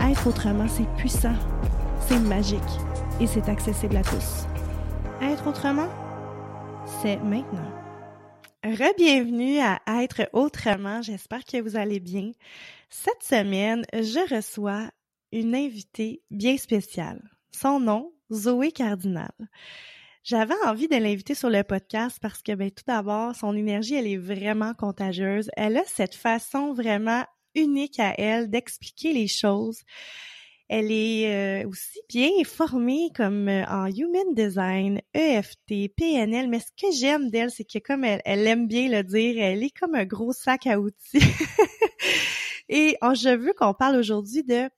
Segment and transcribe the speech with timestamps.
[0.00, 1.34] Être autrement, c'est puissant,
[2.00, 2.60] c'est magique
[3.20, 4.46] et c'est accessible à tous.
[5.22, 5.88] Être autrement,
[7.00, 7.72] c'est maintenant.
[8.62, 11.00] Rebienvenue à Être autrement.
[11.00, 12.32] J'espère que vous allez bien.
[12.90, 14.90] Cette semaine, je reçois
[15.32, 17.22] une invitée bien spéciale.
[17.50, 19.32] Son nom, Zoé Cardinal.
[20.24, 24.08] J'avais envie de l'inviter sur le podcast parce que, ben, tout d'abord, son énergie, elle
[24.08, 25.48] est vraiment contagieuse.
[25.56, 27.24] Elle a cette façon vraiment
[27.56, 29.82] unique à elle d'expliquer les choses.
[30.68, 36.72] Elle est euh, aussi bien formée comme euh, en human design, EFT, PNL, mais ce
[36.76, 40.04] que j'aime d'elle, c'est que comme elle, aime bien le dire, elle est comme un
[40.04, 41.20] gros sac à outils.
[42.68, 44.68] Et oh, je veux qu'on parle aujourd'hui de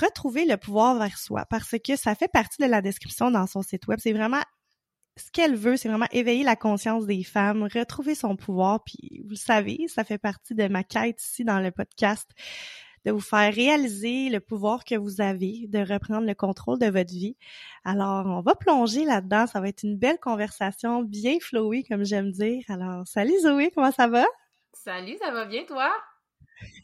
[0.00, 3.62] retrouver le pouvoir vers soi parce que ça fait partie de la description dans son
[3.62, 3.98] site web.
[4.00, 4.42] C'est vraiment
[5.18, 8.82] ce qu'elle veut, c'est vraiment éveiller la conscience des femmes, retrouver son pouvoir.
[8.84, 12.30] Puis vous le savez, ça fait partie de ma quête ici dans le podcast
[13.04, 17.10] de vous faire réaliser le pouvoir que vous avez, de reprendre le contrôle de votre
[17.10, 17.36] vie.
[17.84, 19.46] Alors, on va plonger là-dedans.
[19.46, 22.64] Ça va être une belle conversation, bien flowée, comme j'aime dire.
[22.68, 24.24] Alors, salut Zoé, comment ça va?
[24.72, 25.90] Salut, ça va bien, toi?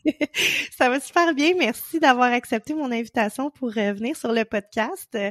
[0.71, 1.55] ça va super bien.
[1.59, 5.15] Merci d'avoir accepté mon invitation pour revenir sur le podcast.
[5.15, 5.31] Euh,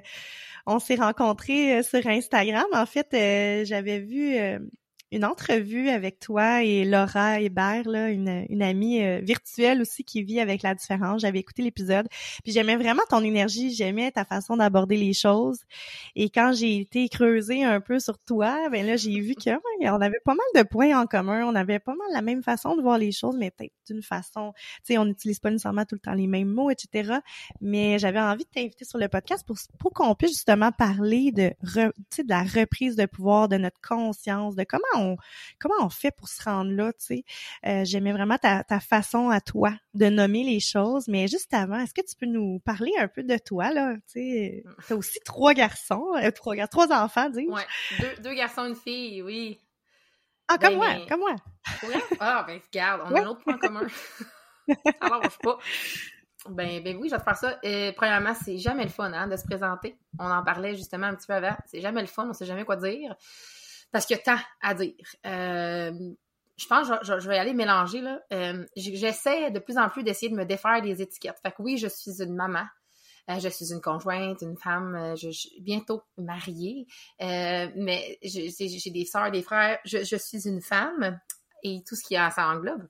[0.65, 2.65] on s'est rencontrés euh, sur Instagram.
[2.73, 4.37] En fait, euh, j'avais vu
[5.13, 10.23] une entrevue avec toi et Laura Hébert, là, une, une amie euh, virtuelle aussi qui
[10.23, 11.21] vit avec la différence.
[11.21, 12.07] J'avais écouté l'épisode,
[12.43, 15.59] puis j'aimais vraiment ton énergie, j'aimais ta façon d'aborder les choses.
[16.15, 19.51] Et quand j'ai été creuser un peu sur toi, ben là j'ai vu que
[19.81, 22.75] on avait pas mal de points en commun, on avait pas mal la même façon
[22.75, 25.95] de voir les choses, mais peut-être d'une façon, tu sais, on n'utilise pas nécessairement tout
[25.95, 27.19] le temps les mêmes mots, etc.
[27.61, 31.51] Mais j'avais envie de t'inviter sur le podcast pour pour qu'on puisse justement parler de,
[31.75, 35.02] de la reprise de pouvoir, de notre conscience, de comment
[35.59, 37.23] comment on fait pour se rendre là, tu sais?
[37.65, 41.93] Euh, j'aimais vraiment ta, façon à toi de nommer les choses, mais juste avant, est-ce
[41.93, 43.95] que tu peux nous parler un peu de toi, là?
[44.07, 47.65] Tu sais, t'as aussi trois garçons, euh, trois, trois enfants, dis Ouais,
[47.99, 49.59] deux, deux garçons, une fille, oui.
[50.47, 51.35] Ah, comme ben, moi, comme moi.
[52.19, 53.87] Ah, ben, regarde, on a un autre point commun.
[55.01, 55.57] Alors, je pas.
[56.49, 57.59] Ben, ben oui, je vais te faire ça.
[57.63, 59.97] Euh, premièrement, c'est jamais le fun hein, de se présenter.
[60.19, 61.55] On en parlait justement un petit peu avant.
[61.65, 63.15] C'est jamais le fun, on sait jamais quoi dire
[63.93, 64.95] parce qu'il y a tant à dire.
[65.25, 65.91] Euh,
[66.57, 68.01] je pense que je, vais aller mélanger.
[68.01, 68.19] là.
[68.33, 71.39] Euh, j'essaie de plus en plus d'essayer de me défaire des étiquettes.
[71.41, 72.65] Fait que oui, je suis une maman.
[73.29, 75.29] Euh, je suis une conjointe, une femme, je,
[75.61, 76.87] bientôt mariée,
[77.19, 79.79] mais j'ai des soeurs, des frères.
[79.85, 81.19] Je, suis une femme
[81.63, 82.87] et tout ce qui a, ça englobe.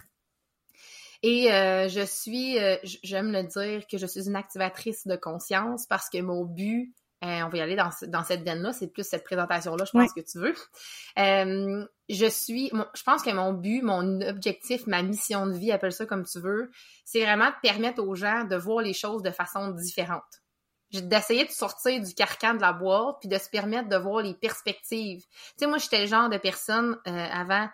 [1.22, 2.58] Et je suis,
[3.04, 7.42] j'aime le dire que je suis une activatrice de conscience parce que mon but Euh,
[7.44, 8.74] on va y aller dans, dans cette veine-là.
[8.74, 10.54] C'est plus cette présentation-là, je pense que tu veux.
[11.18, 15.94] Euh, je suis, je pense que mon but, mon objectif, ma mission de vie, appelle
[15.94, 16.70] ça comme tu veux,
[17.06, 20.24] c'est vraiment de permettre aux gens de voir les choses de façon différente.
[20.92, 24.34] D'essayer de sortir du carcan de la boîte, puis de se permettre de voir les
[24.34, 25.22] perspectives.
[25.22, 27.68] Tu sais, moi, j'étais le genre de personne euh, avant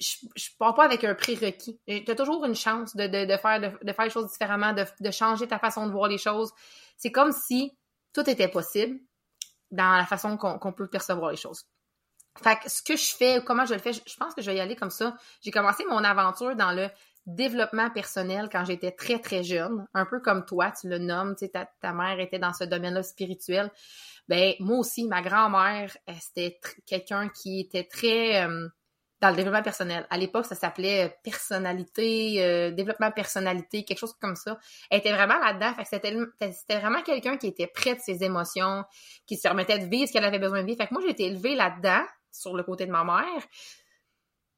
[0.00, 1.80] je, je pars pas avec un prérequis.
[1.86, 4.72] Tu as toujours une chance de, de, de faire, de, de, faire les choses différemment,
[4.72, 6.52] de, de changer ta façon de voir les choses.
[6.96, 7.76] C'est comme si
[8.12, 8.98] tout était possible
[9.70, 11.64] dans la façon qu'on peut percevoir les choses.
[12.42, 14.56] Fait que ce que je fais, comment je le fais, je, pense que je vais
[14.56, 15.16] y aller comme ça.
[15.40, 16.88] J'ai commencé mon aventure dans le
[17.26, 21.46] développement personnel quand j'étais très, très jeune, un peu comme toi, tu le nommes, tu
[21.46, 23.70] sais, ta, mère était dans ce domaine-là spirituel.
[24.28, 28.44] Ben, moi aussi, ma grand-mère, c'était quelqu'un qui était très...
[28.44, 28.68] Euh,
[29.20, 30.06] dans le développement personnel.
[30.10, 34.58] À l'époque, ça s'appelait euh, personnalité, euh, développement personnalité, quelque chose comme ça.
[34.90, 35.74] Elle était vraiment là-dedans.
[35.84, 38.84] C'était, vraiment quelqu'un qui était près de ses émotions,
[39.26, 40.78] qui se permettait de vivre ce qu'elle avait besoin de vivre.
[40.78, 43.42] Fait moi, j'ai été élevée là-dedans, sur le côté de ma mère.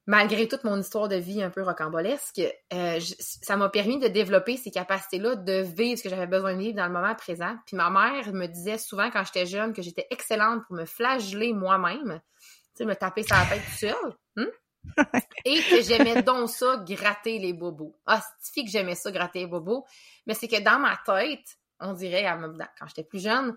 [0.07, 2.41] Malgré toute mon histoire de vie un peu rocambolesque,
[2.73, 6.59] euh, ça m'a permis de développer ces capacités-là de vivre ce que j'avais besoin de
[6.59, 7.55] vivre dans le moment présent.
[7.67, 11.53] Puis ma mère me disait souvent quand j'étais jeune que j'étais excellente pour me flageller
[11.53, 12.19] moi-même
[12.81, 14.15] sais, me taper sur la tête tout seul.
[14.35, 14.51] Hmm?
[15.45, 17.95] Et que j'aimais donc ça, gratter les bobos.
[18.05, 19.85] Ah, c'est que j'aimais ça, gratter les bobos?
[20.25, 22.25] Mais c'est que dans ma tête, on dirait,
[22.79, 23.55] quand j'étais plus jeune,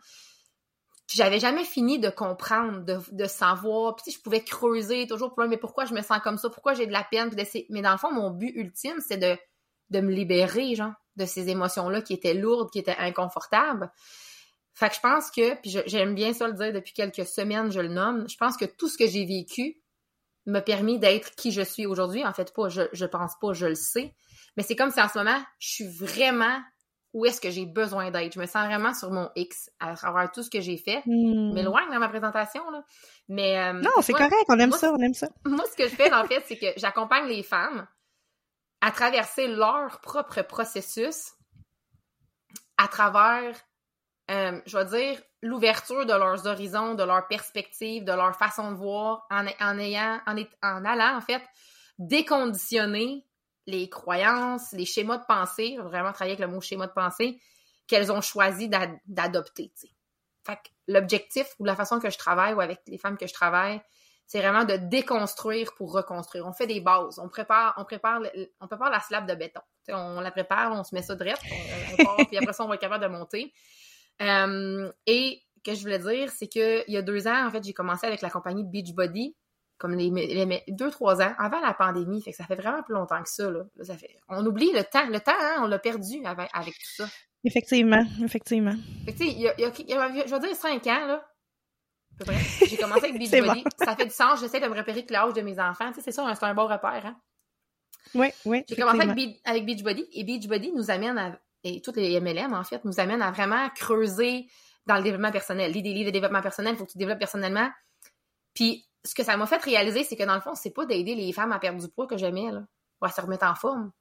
[1.13, 3.97] j'avais jamais fini de comprendre, de, de savoir.
[3.97, 6.87] Puis je pouvais creuser toujours pour mais pourquoi je me sens comme ça, pourquoi j'ai
[6.87, 7.31] de la peine?
[7.71, 9.37] mais dans le fond, mon but ultime, c'est de,
[9.91, 13.91] de me libérer, genre, de ces émotions-là qui étaient lourdes, qui étaient inconfortables.
[14.75, 17.81] Fait que je pense que, puis j'aime bien ça le dire depuis quelques semaines, je
[17.81, 19.81] le nomme, je pense que tout ce que j'ai vécu
[20.47, 22.25] m'a permis d'être qui je suis aujourd'hui.
[22.25, 24.15] En fait, pas, je, je pense pas, je le sais.
[24.57, 26.61] Mais c'est comme si en ce moment, je suis vraiment
[27.13, 28.35] où est-ce que j'ai besoin d'être.
[28.35, 31.03] Je me sens vraiment sur mon X à travers tout ce que j'ai fait.
[31.07, 31.53] Hmm.
[31.55, 32.85] Mais loin dans ma présentation, là.
[33.29, 33.59] Mais.
[33.59, 35.29] Euh, non, c'est correct, on aime ça, on aime ça.
[35.47, 37.87] Moi, ce que je fais, en fait, c'est que j'accompagne les femmes
[38.81, 41.33] à traverser leur propre processus
[42.77, 43.55] à travers
[44.31, 48.77] euh, je vais dire, l'ouverture de leurs horizons, de leurs perspectives, de leur façon de
[48.77, 51.43] voir, en, ayant, en, allant, en fait,
[51.99, 53.27] déconditionner
[53.67, 57.39] les croyances, les schémas de pensée, vraiment travailler avec le mot schéma de pensée,
[57.87, 58.71] qu'elles ont choisi
[59.07, 59.73] d'adopter.
[60.47, 63.81] Fait l'objectif ou la façon que je travaille ou avec les femmes que je travaille,
[64.27, 66.47] c'est vraiment de déconstruire pour reconstruire.
[66.47, 68.23] On fait des bases, on prépare, on prépare,
[68.61, 69.61] on prépare la slab de béton.
[69.89, 71.43] on la prépare, on se met ça direct,
[71.99, 73.53] on, on puis après ça, on va être capable de monter.
[74.23, 77.73] Euh, et que je voulais dire, c'est qu'il y a deux ans, en fait, j'ai
[77.73, 79.35] commencé avec la compagnie Beachbody,
[79.79, 82.23] comme les, deux, trois ans, avant la pandémie.
[82.23, 83.51] Fait que ça fait vraiment plus longtemps que ça.
[83.51, 83.65] Là.
[83.83, 85.07] ça fait, on oublie le temps.
[85.07, 87.07] Le temps, hein, on l'a perdu avec, tout ça.
[87.43, 88.75] Effectivement, effectivement.
[89.05, 91.25] Fait que, il y a, je vais dire cinq ans, là.
[92.69, 93.65] J'ai commencé avec Beachbody.
[93.79, 94.41] Ça fait du sens.
[94.41, 95.89] J'essaie de me repérer que l'âge de mes enfants.
[95.89, 97.17] Tu sais, c'est ça, c'est un bon repère, hein.
[98.15, 98.63] Oui, oui.
[98.69, 102.63] J'ai commencé avec, avec Beachbody et Beachbody nous amène à, et toutes les MLM, en
[102.63, 104.47] fait, nous amènent à vraiment creuser
[104.87, 105.73] dans le développement personnel.
[105.73, 107.71] Lis des livres de développement personnel, il faut que tu développes personnellement.
[108.53, 111.15] Puis, ce que ça m'a fait réaliser, c'est que dans le fond, c'est pas d'aider
[111.15, 112.63] les femmes à perdre du poids que j'aimais, là,
[113.01, 113.93] ou à se remettre en forme.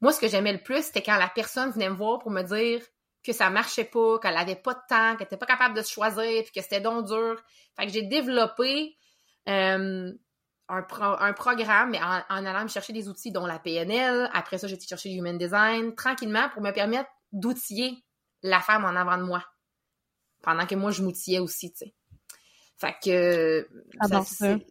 [0.00, 2.42] Moi, ce que j'aimais le plus, c'était quand la personne venait me voir pour me
[2.42, 2.82] dire
[3.24, 5.90] que ça marchait pas, qu'elle avait pas de temps, qu'elle était pas capable de se
[5.90, 7.42] choisir, puis que c'était donc dur.
[7.76, 8.96] Fait que j'ai développé
[9.48, 10.12] euh,
[10.68, 10.84] un,
[11.20, 14.28] un, programme, mais en, allant me chercher des outils, dont la PNL.
[14.32, 18.04] Après ça, j'ai été chercher du Human Design, tranquillement, pour me permettre d'outiller
[18.42, 19.44] la femme en avant de moi.
[20.42, 21.94] Pendant que moi, je m'outillais aussi, tu sais.
[22.78, 23.68] Fait que...
[24.00, 24.22] Ah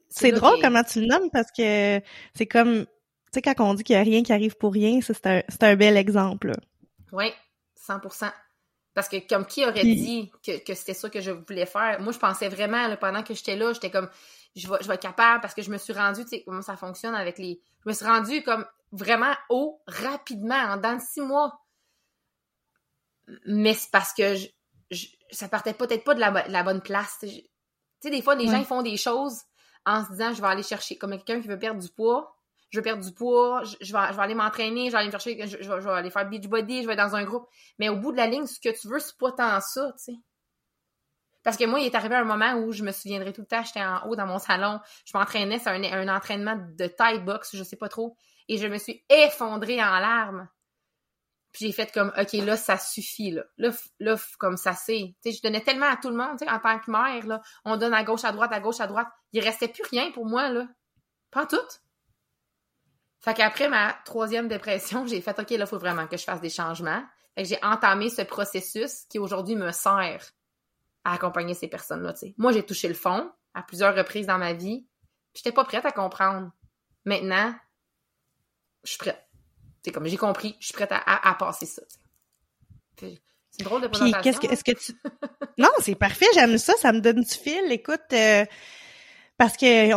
[0.10, 2.02] c'est drôle comment tu le nommes, parce que
[2.36, 2.86] c'est comme...
[2.86, 5.42] Tu sais, quand on dit qu'il n'y a rien qui arrive pour rien, c'est un,
[5.62, 6.52] un bel exemple.
[7.12, 7.32] Oui,
[7.88, 8.32] 100%
[8.96, 12.00] parce que comme qui aurait dit que, que c'était ça que je voulais faire?
[12.00, 14.10] Moi, je pensais vraiment, là, pendant que j'étais là, j'étais comme,
[14.56, 16.62] je vais, je vais être capable parce que je me suis rendue, tu sais, comment
[16.62, 17.62] ça fonctionne avec les...
[17.84, 21.60] Je me suis rendue comme vraiment haut, rapidement, en dans six mois.
[23.46, 24.48] Mais c'est parce que je,
[25.32, 27.18] ça partait peut-être pas de la, bonne place.
[27.20, 27.30] Tu
[28.00, 29.42] sais, des fois, les gens ils font des choses
[29.86, 32.36] en se disant, je vais aller chercher, comme quelqu'un qui veut perdre du poids,
[32.70, 35.12] je veux perdre du poids, je, vais, je vais aller m'entraîner, je vais aller me
[35.12, 37.48] chercher, je, je, vais, aller faire beach body, je vais être dans un groupe.
[37.80, 40.14] Mais au bout de la ligne, ce que tu veux, c'est pas tant ça, tu
[40.14, 40.20] sais.
[41.46, 43.64] Parce que moi, il est arrivé un moment où je me souviendrai tout le temps,
[43.64, 47.64] j'étais en haut dans mon salon, je m'entraînais, c'est un, entraînement de Thai box, je
[47.64, 50.50] sais pas trop, et je me suis effondrée en larmes.
[51.52, 53.44] Puis j'ai fait comme, OK, là, ça suffit, là.
[53.58, 55.16] Là, là comme ça c'est.
[55.24, 57.28] Tu sais, je donnais tellement à tout le monde, tu sais, en tant que mère,
[57.28, 57.42] là.
[57.64, 59.08] On donne à gauche, à droite, à gauche, à droite.
[59.32, 60.68] Il restait plus rien pour moi, là.
[61.30, 61.58] Pas tout.
[63.20, 66.42] Fait qu'après ma troisième dépression, j'ai fait, OK, là, il faut vraiment que je fasse
[66.42, 67.04] des changements.
[67.36, 70.32] Fait j'ai entamé ce processus qui aujourd'hui me sert
[71.06, 72.14] à accompagner ces personnes-là.
[72.38, 74.86] Moi, j'ai touché le fond à plusieurs reprises dans ma vie.
[75.34, 76.52] J'étais pas prête à comprendre.
[77.06, 77.54] Maintenant,
[78.84, 79.22] je suis prête.
[79.84, 81.84] C'est comme j'ai compris, je suis prête à, à, passer ça.
[82.98, 84.20] C'est drôle de présentation.
[84.20, 85.00] Puis qu'est-ce que, est-ce que tu...
[85.60, 87.72] non, c'est parfait, j'aime ça, ça me donne du fil.
[87.72, 88.46] Écoute, euh,
[89.38, 89.92] parce que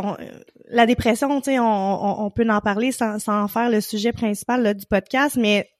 [0.68, 4.12] la dépression, tu sais, on, on, peut en parler sans, sans en faire le sujet
[4.12, 5.70] principal là, du podcast, mais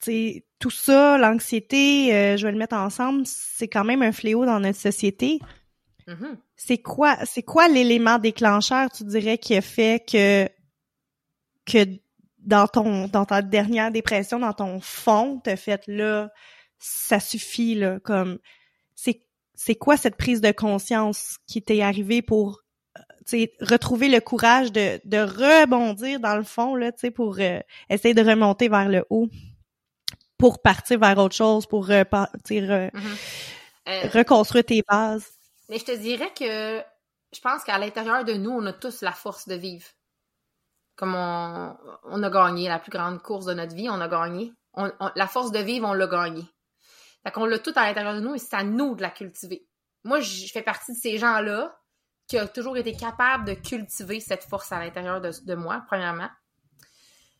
[0.00, 4.12] tu sais, tout ça, l'anxiété, euh, je vais le mettre ensemble, c'est quand même un
[4.12, 5.38] fléau dans notre société.
[6.08, 6.36] Mm-hmm.
[6.56, 10.48] C'est quoi, c'est quoi l'élément déclencheur, tu dirais, qui a fait que
[11.66, 11.84] que
[12.38, 16.32] dans ton dans ta dernière dépression, dans ton fond, t'as fait là,
[16.78, 18.38] ça suffit là, comme
[18.94, 19.20] c'est
[19.54, 22.62] c'est quoi cette prise de conscience qui t'est arrivée pour
[23.60, 28.68] retrouver le courage de, de rebondir dans le fond là, pour euh, essayer de remonter
[28.68, 29.28] vers le haut,
[30.38, 32.92] pour partir vers autre chose, pour euh, mm-hmm.
[33.88, 35.30] euh, reconstruire tes bases.
[35.68, 36.82] Mais je te dirais que
[37.34, 39.86] je pense qu'à l'intérieur de nous, on a tous la force de vivre.
[40.96, 44.52] Comme on, on a gagné la plus grande course de notre vie, on a gagné.
[44.74, 46.42] On, la force de vivre, on l'a gagné.
[47.24, 49.66] Fait qu'on l'a tout à l'intérieur de nous et c'est à nous de la cultiver.
[50.04, 51.76] Moi, je fais partie de ces gens-là
[52.26, 56.28] qui ont toujours été capables de cultiver cette force à l'intérieur de, de, moi, premièrement.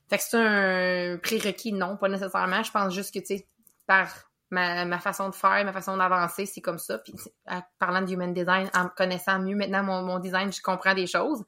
[0.09, 2.63] Fait que c'est un prérequis, non, pas nécessairement.
[2.63, 3.49] Je pense juste que, tu sais,
[3.87, 4.09] par
[4.51, 6.99] ma, façon de faire, ma façon d'avancer, c'est comme ça.
[6.99, 7.15] Puis
[7.47, 11.45] en parlant de human design, en connaissant mieux maintenant mon, design, je comprends des choses.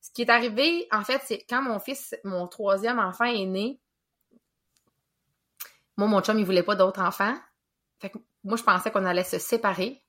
[0.00, 3.80] Ce qui est arrivé, en fait, c'est quand mon fils, mon troisième enfant est né,
[5.96, 7.36] moi, mon chum, il voulait pas d'autres enfants.
[8.00, 10.03] Fait que moi, je pensais qu'on allait se séparer.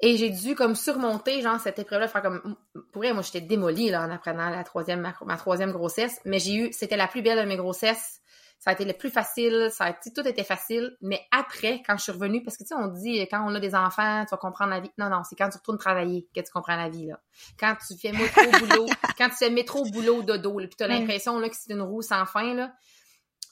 [0.00, 2.56] Et j'ai dû comme surmonter, genre, cette épreuve-là, faire comme.
[2.92, 6.20] Pour vrai, moi, j'étais démolie, là, en apprenant la troisième, ma troisième grossesse.
[6.24, 6.72] Mais j'ai eu.
[6.72, 8.20] C'était la plus belle de mes grossesses
[8.64, 11.98] ça a été le plus facile, ça a été, tout était facile, mais après, quand
[11.98, 14.30] je suis revenue, parce que tu sais, on dit, quand on a des enfants, tu
[14.30, 14.90] vas comprendre la vie.
[14.96, 17.20] Non, non, c'est quand tu retournes travailler que tu comprends la vie, là.
[17.60, 18.86] Quand tu fais métro boulot,
[19.18, 22.00] quand tu fais métro boulot dodo, là, puis t'as l'impression, là, que c'est une roue
[22.00, 22.72] sans fin, là.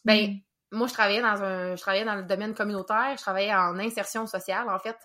[0.06, 0.40] Ben, mm.
[0.72, 4.26] Moi, je travaillais dans un, je travaillais dans le domaine communautaire, je travaillais en insertion
[4.26, 4.96] sociale, en fait.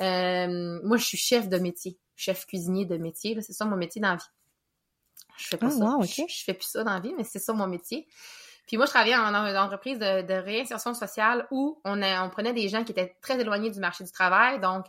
[0.00, 4.00] Euh, moi, je suis chef de métier, chef cuisinier de métier, c'est ça mon métier
[4.00, 4.22] dans la vie.
[5.36, 5.96] Je fais pas ah, ça.
[6.02, 8.06] je, je, fais plus ça dans la vie, mais c'est ça mon métier.
[8.66, 12.84] Puis moi, je travaillais en, entreprise de, réinsertion sociale où on, on prenait des gens
[12.84, 14.86] qui étaient très éloignés du marché du travail, donc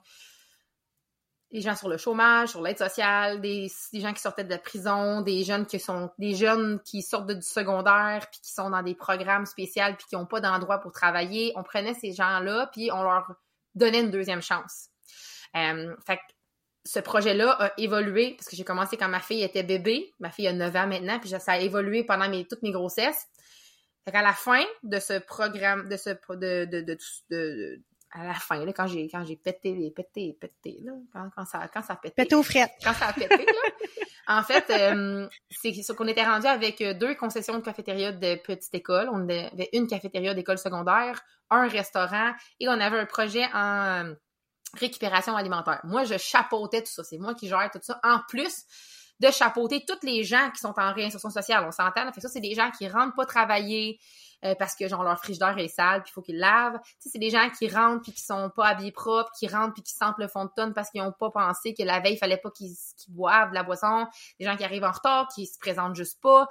[1.52, 5.22] des gens sur le chômage, sur l'aide sociale, des, gens qui sortaient de la prison,
[5.22, 8.96] des jeunes qui sont des jeunes qui sortent du secondaire puis qui sont dans des
[8.96, 11.54] programmes spéciaux puis qui n'ont pas d'endroit pour travailler.
[11.56, 13.28] On prenait ces gens-là puis on leur
[13.76, 14.90] donnait une deuxième chance.
[15.56, 16.22] Euh, fait que
[16.84, 20.14] ce projet-là a évolué parce que j'ai commencé quand ma fille était bébé.
[20.20, 23.28] Ma fille a 9 ans maintenant, puis ça a évolué pendant mes, toutes mes grossesses.
[24.04, 26.98] Fait qu'à la fin de ce programme, de ce de, de, de,
[27.32, 27.82] de
[28.16, 31.68] à la fin, là, quand j'ai quand j'ai pété, pété, pété, là, quand, quand ça
[31.68, 32.16] quand ça a pété.
[32.16, 32.72] Pété aux frettes.
[32.84, 34.38] Quand ça a pété, là.
[34.40, 38.74] en fait, euh, c'est ce qu'on était rendu avec deux concessions de cafétéria de petite
[38.74, 39.10] école.
[39.12, 44.14] On avait une cafétéria d'école secondaire, un restaurant et on avait un projet en
[44.76, 45.82] récupération alimentaire.
[45.84, 47.04] Moi, je chapeautais tout ça.
[47.04, 48.00] C'est moi qui gère tout ça.
[48.04, 48.66] En plus,
[49.20, 51.64] de chapeauter toutes les gens qui sont en réinsertion sociale.
[51.68, 52.12] On s'entend.
[52.12, 54.00] Fait ça, c'est des gens qui rentrent pas travailler
[54.44, 56.80] euh, parce que genre leur frigidaire est sale puis il faut qu'ils lavent.
[57.02, 59.84] Tu c'est des gens qui rentrent puis qui sont pas habillés propres, qui rentrent puis
[59.84, 62.18] qui sentent le fond de tonne parce qu'ils ont pas pensé que la veille il
[62.18, 62.76] fallait pas qu'ils
[63.10, 64.08] boivent de la boisson.
[64.40, 66.48] Des gens qui arrivent en retard, qui se présentent juste pas.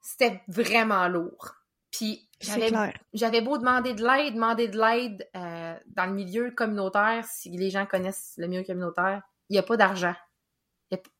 [0.00, 1.54] C'était vraiment lourd.
[1.90, 2.72] Puis j'avais,
[3.12, 7.70] j'avais beau demander de l'aide, demander de l'aide euh, dans le milieu communautaire, si les
[7.70, 10.14] gens connaissent le milieu communautaire, il n'y a pas d'argent.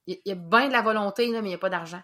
[0.06, 2.02] Il y, a, bien de la volonté, là, mais il n'y a pas d'argent.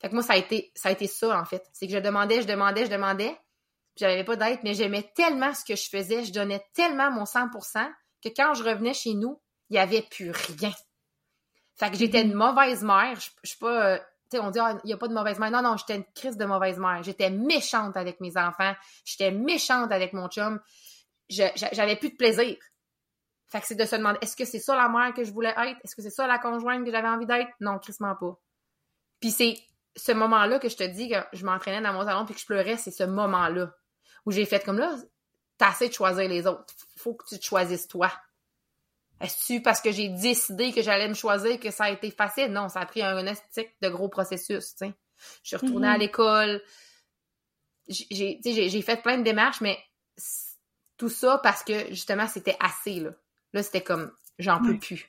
[0.00, 1.64] Fait que moi, ça a été ça, a été ça en fait.
[1.72, 3.36] C'est que je demandais, je demandais, je demandais,
[3.94, 7.24] puis j'avais pas d'aide, mais j'aimais tellement ce que je faisais, je donnais tellement mon
[7.24, 7.90] 100%
[8.22, 10.72] que quand je revenais chez nous, il n'y avait plus rien.
[11.78, 12.54] Fait que j'étais une mm-hmm.
[12.54, 13.14] mauvaise mère.
[13.20, 13.94] Je, je suis pas...
[13.94, 13.98] Euh,
[14.30, 15.50] tu sais, on dit, ah, il n'y a pas de mauvaise mère.
[15.50, 17.02] Non, non, j'étais une crise de mauvaise mère.
[17.02, 18.74] J'étais méchante avec mes enfants.
[19.04, 20.60] J'étais méchante avec mon chum.
[21.30, 22.56] J'avais plus de plaisir.
[23.48, 25.54] Fait que c'est de se demander, est-ce que c'est ça la mère que je voulais
[25.56, 25.78] être?
[25.82, 27.50] Est-ce que c'est ça la conjointe que j'avais envie d'être?
[27.60, 28.38] Non, crissement pas.
[29.20, 29.58] Puis c'est
[29.96, 32.46] ce moment-là que je te dis que je m'entraînais dans mon salon puis que je
[32.46, 33.72] pleurais, c'est ce moment-là
[34.26, 34.94] où j'ai fait comme là,
[35.56, 36.66] t'as assez de choisir les autres.
[36.96, 38.12] Faut que tu te choisisses toi.
[39.20, 42.52] Est-ce parce que j'ai décidé que j'allais me choisir que ça a été facile?
[42.52, 44.94] Non, ça a pris un esthétique de gros processus, tu sais.
[45.42, 45.98] Je suis retournée à mm-hmm.
[45.98, 46.62] l'école.
[47.88, 49.76] J'ai, j'ai fait plein de démarches, mais
[50.96, 53.10] tout ça parce que justement, c'était assez, là.
[53.52, 55.08] Là, c'était comme, j'en peux plus.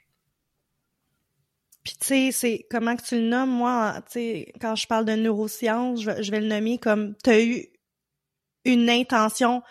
[1.84, 5.06] Puis tu sais, c'est comment que tu le nommes, moi, tu sais, quand je parle
[5.06, 7.68] de neurosciences, je, vais le nommer comme tu as eu
[8.66, 9.64] une intention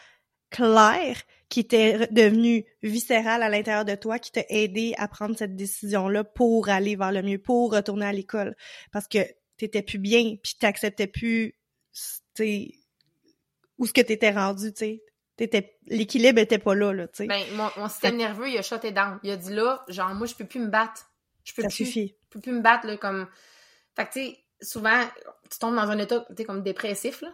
[0.51, 5.57] claire qui était devenu viscéral à l'intérieur de toi, qui t'a aidé à prendre cette
[5.57, 8.57] décision-là pour aller vers le mieux, pour retourner à l'école.
[8.93, 9.19] Parce que
[9.57, 11.55] t'étais plus bien, puis t'acceptais plus,
[12.35, 12.73] tu
[13.79, 15.03] où ce que t'étais rendu, tu sais.
[15.39, 17.27] T'étais, l'équilibre était pas là, là, tu sais.
[17.27, 19.19] Ben, mon, mon système nerveux, il a shoté down.
[19.23, 21.07] Il a dit là, genre, moi, je peux plus me battre.
[21.45, 22.09] Je peux Ça plus, suffit.
[22.09, 23.27] je peux plus me battre, là, comme...
[23.97, 25.01] Fait que, tu sais, souvent,
[25.51, 27.33] tu tombes dans un état, tu comme dépressif, là,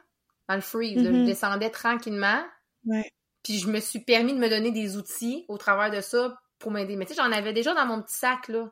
[0.49, 1.11] dans le freeze, là.
[1.13, 2.45] Je descendais tranquillement,
[2.87, 3.11] Ouais.
[3.43, 6.71] puis je me suis permis de me donner des outils au travers de ça pour
[6.71, 6.97] m'aider.
[6.97, 8.71] Mais tu sais, j'en avais déjà dans mon petit sac, là.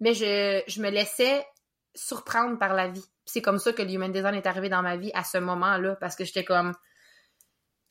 [0.00, 1.44] Mais je, je me laissais
[1.94, 3.00] surprendre par la vie.
[3.02, 5.36] Puis c'est comme ça que le Human Design est arrivé dans ma vie à ce
[5.36, 6.72] moment-là, parce que j'étais comme...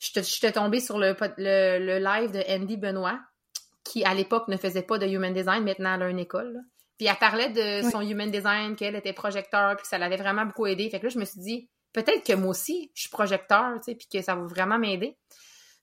[0.00, 3.20] J'étais j'étais tombée sur le, le, le live de Andy Benoit,
[3.84, 6.52] qui à l'époque ne faisait pas de Human Design, maintenant elle a une école.
[6.54, 6.60] là.
[6.98, 7.90] Puis elle parlait de Oui.
[7.90, 10.88] son Human Design, qu'elle était projecteur, puis que ça l'avait vraiment beaucoup aidé.
[10.90, 13.84] Fait que là, je me suis dit, peut-être que moi aussi, je suis projecteur, tu
[13.84, 15.16] sais, puis que ça va vraiment m'aider.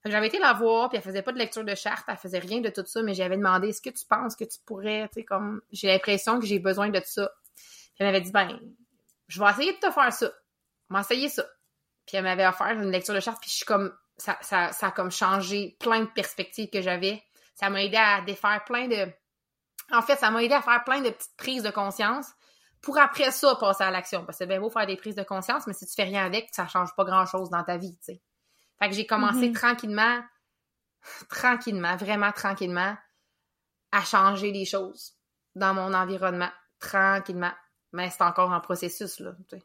[0.03, 2.17] Fait que j'avais été la voir, puis elle faisait pas de lecture de charte, elle
[2.17, 5.07] faisait rien de tout ça, mais j'avais demandé, est-ce que tu penses que tu pourrais,
[5.09, 7.31] tu sais, comme, j'ai l'impression que j'ai besoin de ça.
[7.55, 8.59] Puis elle m'avait dit, ben,
[9.27, 10.31] je vais essayer de te faire ça.
[10.91, 11.45] On va essayer ça.
[12.05, 14.87] Puis elle m'avait offert une lecture de charte, puis je suis comme, ça, ça, ça
[14.87, 17.23] a comme changé plein de perspectives que j'avais.
[17.55, 19.11] Ça m'a aidé à défaire plein de...
[19.91, 22.27] En fait, ça m'a aidé à faire plein de petites prises de conscience
[22.81, 24.25] pour après ça passer à l'action.
[24.25, 26.25] Parce que c'est bien beau faire des prises de conscience, mais si tu fais rien
[26.25, 28.21] avec, ça change pas grand-chose dans ta vie, tu sais.
[28.79, 29.53] Fait que j'ai commencé Mhm.
[29.53, 30.21] tranquillement,
[31.29, 32.95] tranquillement, vraiment tranquillement,
[33.91, 35.13] à changer les choses
[35.55, 36.51] dans mon environnement.
[36.79, 37.53] Tranquillement.
[37.93, 39.63] Mais c'est encore en processus, là, tu sais.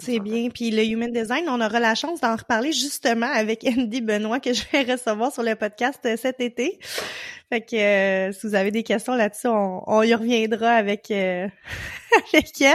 [0.00, 0.48] C'est bien.
[0.50, 4.52] Puis le Human Design, on aura la chance d'en reparler justement avec Andy Benoît que
[4.52, 6.78] je vais recevoir sur le podcast euh, cet été.
[7.48, 11.48] Fait que euh, si vous avez des questions là-dessus, on, on y reviendra avec euh,
[12.32, 12.74] avec elle.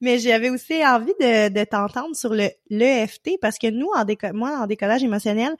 [0.00, 4.28] Mais j'avais aussi envie de, de t'entendre sur le l'EFT parce que nous, en déco
[4.32, 5.56] moi, en décollage émotionnel,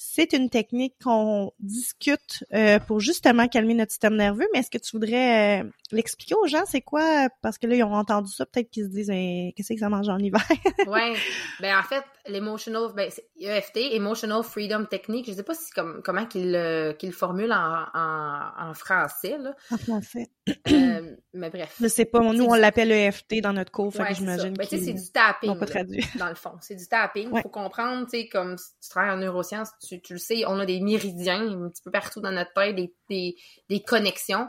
[0.00, 4.46] c'est une technique qu'on discute euh, pour justement calmer notre système nerveux.
[4.52, 6.64] Mais est-ce que tu voudrais euh, l'expliquer aux gens?
[6.66, 7.28] C'est quoi?
[7.42, 9.88] Parce que là, ils ont entendu ça, peut-être qu'ils se disent Eh, qu'est-ce que ça
[9.88, 10.40] mange en hiver?
[10.86, 11.14] ouais.
[11.60, 16.26] Ben, en fait, l'emotional, ben, EFT, Emotional Freedom Technique, je sais pas si comme, comment
[16.26, 19.54] qu'il le, qu'il le formule en, en, en français, là.
[19.70, 20.28] en français.
[20.70, 21.76] Euh, mais bref.
[21.80, 24.32] Je sais pas, nous, on l'appelle EFT dans notre cours, fait Ouais, que c'est ça.
[24.32, 25.58] j'imagine Ben, tu sais, c'est qu'ils du tapping.
[25.58, 26.04] là, traduit.
[26.18, 26.52] dans le fond.
[26.60, 27.28] C'est du tapping.
[27.28, 27.42] Il Ouais.
[27.42, 30.58] faut comprendre, tu sais, comme si tu travailles en neurosciences, tu, tu le sais, on
[30.58, 33.36] a des méridiens un petit peu partout dans notre tête, des, des,
[33.68, 34.48] des connexions.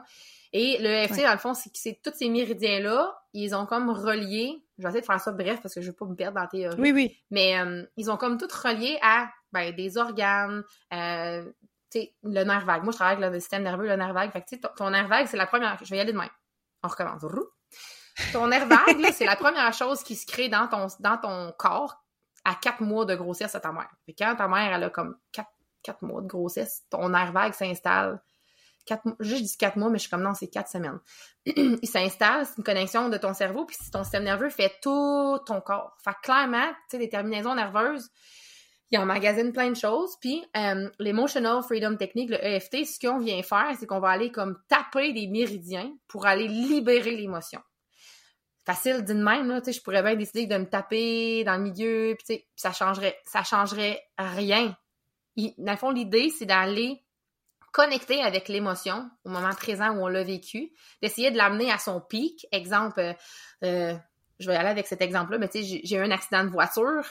[0.52, 1.24] Et le Ouais.
[1.24, 4.90] dans le fond, c'est que c'est tous ces méridiens-là, ils ont comme relié, je vais
[4.90, 6.78] essayer de faire ça bref parce que je veux pas me perdre dans la théorie.
[6.80, 7.18] Oui, oui.
[7.30, 11.44] Mais euh, ils ont comme tout relié à ben, des organes, euh,
[11.92, 12.84] tu sais, le nerf vague.
[12.84, 14.32] Moi, je travaille avec le système nerveux, le nerf vague.
[14.32, 15.78] Fait que, tu sais, ton, ton nerf vague, c'est la première...
[15.84, 16.30] Je vais y aller de même.
[16.84, 17.22] On recommence.
[18.34, 22.04] Ton nerf vague, c'est la première chose qui se crée dans ton, dans ton corps
[22.44, 23.90] à quatre mois de grossesse à ta mère.
[24.06, 25.52] Fait quand ta mère, elle a comme quatre,
[25.84, 28.22] quatre mois de grossesse, ton nerf vague s'installe.
[29.20, 31.00] Juste je dis quatre mois, mais je suis comme non, c'est quatre semaines.
[31.46, 35.62] Il s'installe, c'est une connexion de ton cerveau, puis ton système nerveux fait tout ton
[35.62, 35.96] corps.
[36.04, 38.10] Fait que clairement, tu sais, les terminaisons nerveuses,
[38.92, 40.18] il emmagasine plein de choses.
[40.20, 44.32] Puis euh, l'Emotional Freedom Technique, le EFT, ce qu'on vient faire, c'est qu'on va aller
[44.32, 47.62] comme taper des méridiens pour aller libérer l'émotion.
[48.66, 51.64] Facile d'une même, là, tu sais, je pourrais bien décider de me taper dans le
[51.64, 54.76] milieu, puis tu sais, puis ça changerait, ça changerait rien.
[55.58, 57.04] Dans le fond, l'idée, c'est d'aller
[57.72, 62.02] connecter avec l'émotion au moment présent où on l'a vécu, d'essayer de l'amener à son
[62.02, 62.46] pic.
[62.52, 63.14] Exemple, euh,
[63.64, 63.96] euh,
[64.40, 67.04] je vais aller avec cet exemple-là, mais tu sais, j'ai- eu un accident de voiture,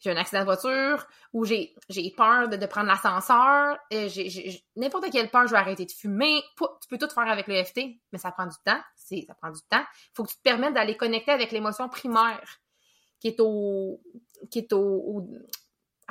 [0.00, 1.74] j'ai un accident de voiture où j'ai
[2.16, 4.08] peur de, de prendre l'ascenseur, euh,
[4.76, 8.00] n'importe quelle peur, je vais arrêter de fumer, tu peux tout faire avec le FT,
[8.12, 9.82] mais ça prend du temps, ça prend du temps.
[9.82, 12.58] Il faut que tu te permettes d'aller connecter avec l'émotion primaire
[13.20, 14.00] qui est au
[14.50, 15.24] qui est au-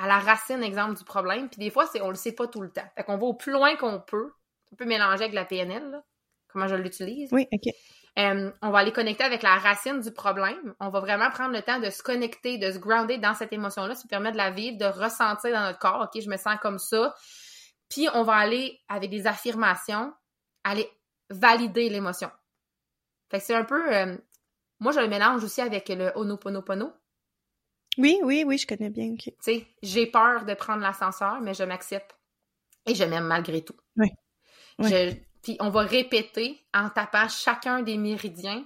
[0.02, 2.60] à la racine exemple du problème, puis des fois c'est on le sait pas tout
[2.60, 2.84] le temps.
[2.96, 4.32] Fait qu'on va au plus loin qu'on peut,
[4.72, 6.02] on peut mélanger avec la PNL là,
[6.48, 7.32] comment je l'utilise.
[7.32, 7.72] Oui, OK.
[8.18, 10.74] Euh, on va aller connecter avec la racine du problème.
[10.80, 13.94] On va vraiment prendre le temps de se connecter, de se grounder dans cette émotion-là,
[13.94, 16.80] ça permet de la vivre, de ressentir dans notre corps, OK, je me sens comme
[16.80, 17.14] ça.
[17.88, 20.12] Puis on va aller avec des affirmations,
[20.64, 20.90] aller
[21.30, 22.30] valider l'émotion.
[23.30, 24.16] Fait que c'est un peu euh,
[24.80, 26.92] moi je le mélange aussi avec le Ho'oponopono.
[27.98, 29.14] Oui, oui, oui, je connais bien.
[29.16, 32.16] Tu sais, j'ai peur de prendre l'ascenseur, mais je m'accepte
[32.86, 33.76] et je m'aime malgré tout.
[33.96, 34.08] Oui.
[34.78, 34.90] Oui.
[34.90, 38.64] Je- Puis on va répéter en tapant chacun des méridiens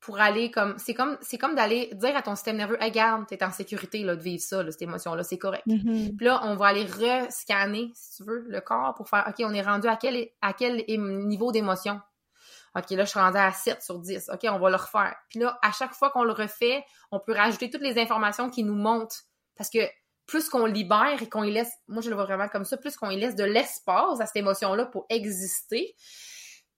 [0.00, 3.26] pour aller comme c'est comme c'est comme d'aller dire à ton système nerveux hey, regarde
[3.26, 6.16] t'es en sécurité là de vivre ça là, cette émotion là c'est correct Mhm.
[6.16, 9.54] puis là on va aller rescanner si tu veux le corps pour faire ok on
[9.54, 12.00] est rendu à quel à quel niveau d'émotion?
[12.76, 15.40] Ok là je suis rendue à 7 sur 10 ok on va le refaire puis
[15.40, 18.74] là à chaque fois qu'on le refait on peut rajouter toutes les informations qui nous
[18.74, 19.22] montent
[19.56, 19.88] parce que
[20.26, 22.96] plus qu'on libère et qu'on y laisse, moi je le vois vraiment comme ça, plus
[22.96, 25.94] qu'on y laisse de l'espace à cette émotion-là pour exister,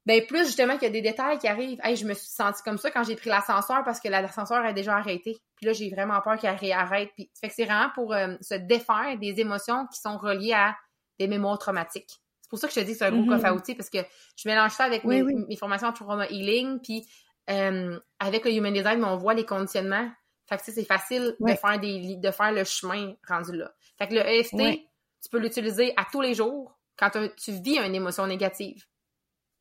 [0.05, 1.79] ben plus justement qu'il y a des détails qui arrivent.
[1.83, 4.73] Hey, je me suis sentie comme ça quand j'ai pris l'ascenseur parce que l'ascenseur a
[4.73, 5.37] déjà arrêté.
[5.55, 7.11] Puis là, j'ai vraiment peur qu'il réarrête.
[7.15, 10.75] Puis fait que c'est vraiment pour euh, se défaire des émotions qui sont reliées à
[11.19, 12.21] des mémoires traumatiques.
[12.49, 13.91] C'est pour ça que je te dis que c'est un gros coffre à outils parce
[13.91, 13.99] que
[14.35, 17.07] je mélange ça avec mes, formations en trauma healing, puis
[17.51, 20.09] euh, avec le human design, on voit les conditionnements.
[20.47, 23.71] Fait que c'est facile de faire des de faire le chemin rendu là.
[23.99, 24.81] Fait que le EFT,
[25.21, 28.83] tu peux l'utiliser à tous les jours quand tu vis une émotion négative.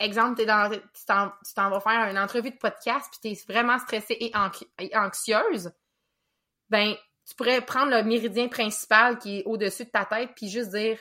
[0.00, 3.78] Exemple, es dans, tu t'en vas faire une entrevue de podcast, puis tu es vraiment
[3.78, 4.32] stressée et,
[4.96, 5.72] anxieuse,
[6.70, 6.94] ben,
[7.28, 10.98] tu pourrais prendre le méridien principal qui est au-dessus de ta tête, puis juste dire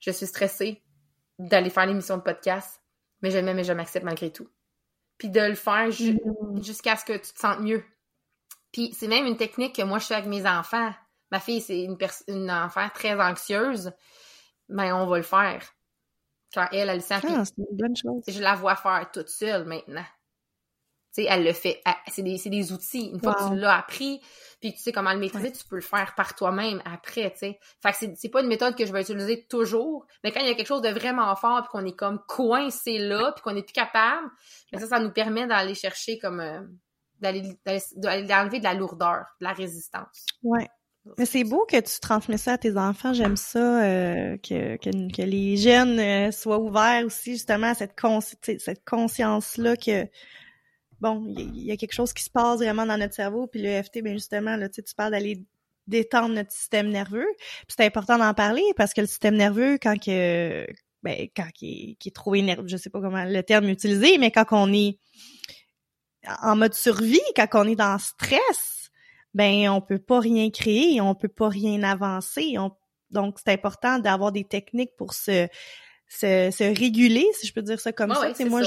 [0.00, 0.82] Je suis stressée
[1.38, 2.82] d'aller faire l'émission de podcast,
[3.22, 4.48] mais je m'aime et je m'accepte malgré tout.
[5.18, 6.62] Puis de le faire mm.
[6.62, 7.84] jusqu'à ce que tu te sentes mieux.
[8.72, 10.92] Puis c'est même une technique que moi je fais avec mes enfants.
[11.30, 11.98] Ma fille, c'est une,
[12.28, 13.92] une enfant très anxieuse.
[14.68, 15.62] Ben, on va le faire
[16.54, 17.20] quand elle, elle sent.
[17.24, 18.22] Ah, c'est une bonne chose.
[18.26, 20.04] Je la vois faire toute seule maintenant.
[21.14, 21.80] Tu sais, elle le fait.
[22.08, 23.10] C'est des, des, outils.
[23.12, 24.20] Une fois que tu l'as appris,
[24.60, 27.58] puis tu sais comment le maîtriser, tu peux le faire par toi-même après, tu sais.
[27.82, 30.50] Fait que c'est pas une méthode que je vais utiliser toujours, mais quand il y
[30.50, 33.62] a quelque chose de vraiment fort, puis qu'on est comme coincé là, puis qu'on est
[33.62, 34.28] plus capable,
[34.72, 36.40] mais ça, ça nous permet d'aller chercher comme...
[36.40, 36.60] Euh,
[37.20, 37.42] d'aller
[37.96, 40.24] d'enlever de la lourdeur, de la résistance.
[40.44, 40.68] Ouais.
[41.16, 43.12] Mais c'est beau que tu transmets ça à tes enfants.
[43.14, 47.94] J'aime ça, euh, que, que, que, les jeunes euh, soient ouverts aussi justement à cette,
[48.42, 50.06] cette conscience-là que,
[51.00, 53.46] bon, il y, a quelque chose qui se passe vraiment dans notre cerveau.
[53.46, 55.44] Puis le FT, bien justement, là, tu parles d'aller
[55.86, 57.26] détendre notre système nerveux.
[57.66, 60.66] Puis c'est important d'en parler parce que le système nerveux, quand que
[61.02, 64.46] ben, quand il est trop énervé, je sais pas comment le terme utilisé, mais quand
[64.50, 64.98] on est
[66.42, 68.90] en mode survie, quand on est dans stress,
[69.34, 72.56] ben on peut pas rien créer, on peut pas rien avancer.
[73.10, 75.48] donc c'est important d'avoir des techniques pour se,
[76.08, 78.32] se, réguler, si je peux dire ça comme ça.
[78.46, 78.62] moi,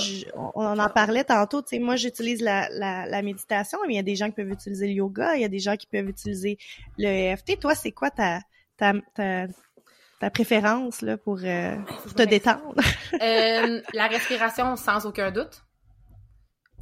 [0.56, 1.64] on, en parlait tantôt.
[1.80, 4.94] Moi, j'utilise la, la, méditation, mais il y a des gens qui peuvent utiliser le
[4.94, 6.58] yoga, il y a des gens qui peuvent utiliser
[6.98, 7.60] le EFT.
[7.60, 8.42] Toi, c'est quoi ta,
[8.78, 11.76] ta, ta, préférence là, pour, euh,
[12.16, 12.76] te détendre?
[13.22, 15.64] Euh, la respiration, sans aucun doute.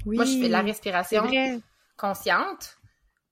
[0.05, 1.23] Oui, moi, je fais la respiration
[1.97, 2.77] consciente.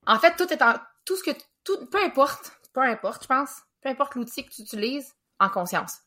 [0.05, 0.73] En fait, tout est en.
[1.05, 1.31] Tout ce que.
[1.63, 3.49] Tout, peu importe, peu importe, je pense,
[3.81, 5.99] peu importe l'outil que tu utilises, en conscience.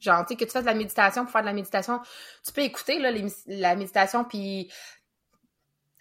[0.00, 2.00] Genre, tu sais, que tu fasses de la méditation pour faire de la méditation,
[2.44, 3.10] tu peux écouter là,
[3.46, 4.72] la méditation, puis.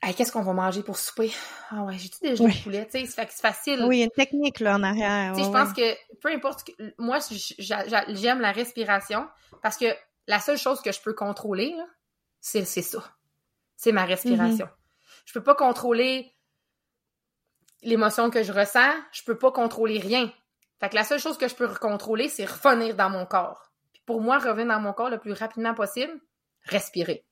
[0.02, 1.34] Hey, qu'est-ce qu'on va manger pour souper?
[1.72, 2.58] Ah ouais, j'ai-tu déjà oui.
[2.64, 2.88] poulet?
[2.90, 3.84] Tu sais, c'est facile.
[3.84, 5.34] Oui, il y a une technique là en arrière.
[5.34, 6.72] Tu sais, je pense que peu importe.
[6.98, 9.28] moi, j'aime la respiration
[9.62, 9.88] parce que
[10.28, 11.76] la seule chose que je peux contrôler,
[12.40, 13.04] c'est ça.
[13.76, 14.68] C'est ma respiration.
[14.68, 15.24] Mm-hmm.
[15.26, 16.34] Je peux pas contrôler
[17.82, 20.32] l'émotion que je ressens, je peux pas contrôler rien.
[20.80, 23.69] Fait que la seule chose que je peux contrôler, c'est revenir dans mon corps.
[24.10, 26.20] Pour moi, revenir dans mon corps le plus rapidement possible,
[26.64, 27.28] respirer.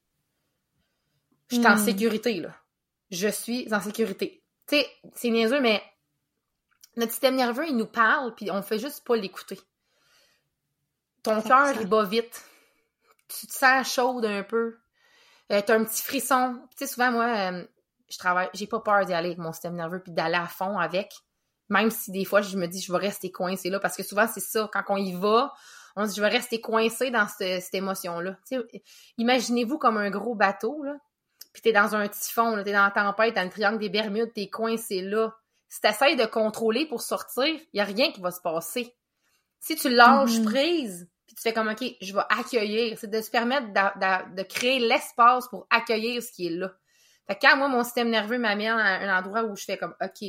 [1.49, 1.79] Je suis en hmm.
[1.79, 2.53] sécurité, là.
[3.09, 4.43] Je suis en sécurité.
[4.67, 5.81] Tu sais, c'est niaiseux, mais
[6.95, 9.59] notre système nerveux, il nous parle, puis on fait juste pas l'écouter.
[11.23, 12.43] Ton cœur, il bat vite.
[13.27, 14.77] Tu te sens chaude un peu.
[15.51, 16.61] Euh, t'as un petit frisson.
[16.69, 17.65] Tu sais, souvent, moi, euh,
[18.07, 20.77] je travaille, j'ai pas peur d'y aller avec mon système nerveux puis d'aller à fond
[20.77, 21.11] avec.
[21.69, 24.27] Même si des fois, je me dis, je vais rester coincé là, parce que souvent,
[24.27, 25.55] c'est ça, quand on y va,
[25.97, 28.37] on se dit, je vais rester coincé dans cette, émotion-là.
[29.17, 30.95] Imaginez-vous comme un gros bateau, là,
[31.53, 34.47] puis t'es dans un typhon, t'es dans la tempête, dans le triangle des Bermudes, t'es
[34.47, 35.35] coincé là.
[35.69, 38.95] Si t'essayes de contrôler pour sortir, il y a rien qui va se passer.
[39.59, 40.45] Si tu lâches mm-hmm.
[40.45, 44.79] prise, puis tu fais comme, OK, je vais accueillir, c'est de se permettre de créer
[44.79, 46.71] l'espace pour accueillir ce qui est là.
[47.25, 49.95] Fait que quand moi, mon système nerveux m'amène à un endroit où je fais comme,
[49.99, 50.21] OK,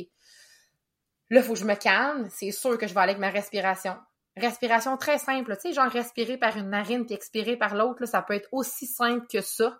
[1.29, 3.29] là, il faut que je me calme, c'est sûr que je vais aller avec ma
[3.29, 3.95] respiration.
[4.39, 8.21] Respiration très simple, tu sais, genre respirer par une narine puis expirer par l'autre, ça
[8.21, 9.77] peut être aussi simple que ça.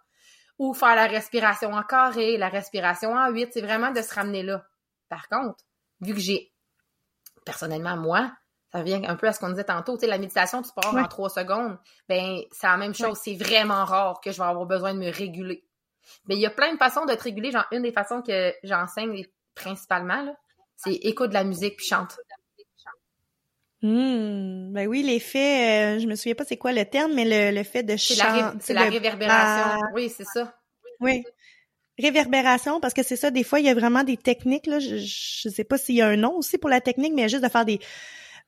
[0.58, 4.44] Ou faire la respiration en carré, la respiration en huit, c'est vraiment de se ramener
[4.44, 4.66] là.
[5.08, 5.64] Par contre,
[6.02, 6.52] vu que j'ai,
[7.46, 8.32] personnellement, moi,
[8.72, 10.94] ça revient un peu à ce qu'on disait tantôt, tu sais, la méditation, tu pars
[10.94, 14.66] en trois secondes, ben, c'est la même chose, c'est vraiment rare que je vais avoir
[14.66, 15.64] besoin de me réguler.
[16.28, 17.52] Mais il y a plein de façons de te réguler.
[17.52, 20.36] Genre, une des façons que j'enseigne principalement,
[20.76, 22.18] c'est écoute de la musique puis chante.
[23.82, 27.64] Mmh, ben oui, l'effet, euh, je me souviens pas c'est quoi le terme, mais le,
[27.64, 28.58] fait de chanter.
[28.60, 29.82] C'est la, réverbération.
[29.94, 30.54] oui, c'est ça.
[31.00, 31.24] Oui.
[31.98, 34.80] Réverbération, parce que c'est ça, des fois, il y a vraiment des techniques, là.
[34.80, 37.44] Je, je sais pas s'il y a un nom aussi pour la technique, mais juste
[37.44, 37.80] de faire des.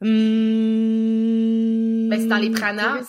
[0.02, 0.08] Mmh,
[2.10, 3.02] ben, c'est dans les pranas.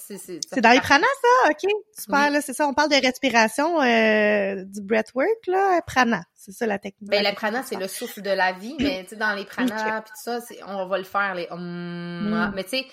[0.00, 1.50] C'est dans les prana, ça?
[1.50, 1.70] OK.
[1.98, 2.66] Super, là, c'est ça.
[2.66, 5.80] On parle de respiration, euh, du breathwork, là.
[5.82, 6.22] Prana.
[6.34, 7.10] C'est ça, la technique.
[7.10, 10.02] Ben, la prana, c'est le souffle de la vie, mais, tu sais, dans les prana,
[10.02, 12.52] puis tout ça, on va le faire, les mm.
[12.54, 12.86] Mais, tu sais,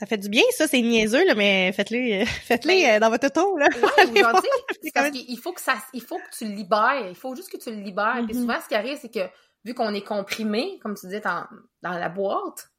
[0.00, 3.26] ça fait du bien, ça, c'est niaiseux, là, mais faites-le, faites-le ben, euh, dans votre
[3.26, 3.68] auto, là.
[3.74, 4.22] Ouais,
[4.94, 7.06] parce qu'il faut que ça, il faut que tu le libères.
[7.06, 8.22] Il faut juste que tu le libères.
[8.26, 8.40] Puis mm-hmm.
[8.40, 9.28] souvent, ce qui arrive, c'est que,
[9.64, 11.44] vu qu'on est comprimé, comme tu disais, dans,
[11.82, 12.70] dans la boîte,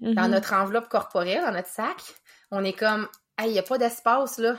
[0.00, 0.30] dans mm-hmm.
[0.30, 1.96] notre enveloppe corporelle, dans notre sac,
[2.54, 3.08] on est comme,
[3.42, 4.56] il n'y a pas d'espace, là.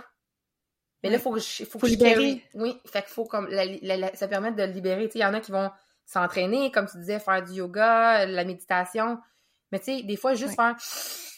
[1.01, 2.43] Mais là, il faut que je, faut, libérer.
[2.53, 3.49] Oui, fait qu'il faut comme,
[4.15, 5.10] ça permet de le libérer.
[5.13, 5.71] Il y en a qui vont
[6.05, 9.19] s'entraîner, comme tu disais, faire du yoga, la méditation.
[9.71, 10.75] Mais tu sais, des fois, juste faire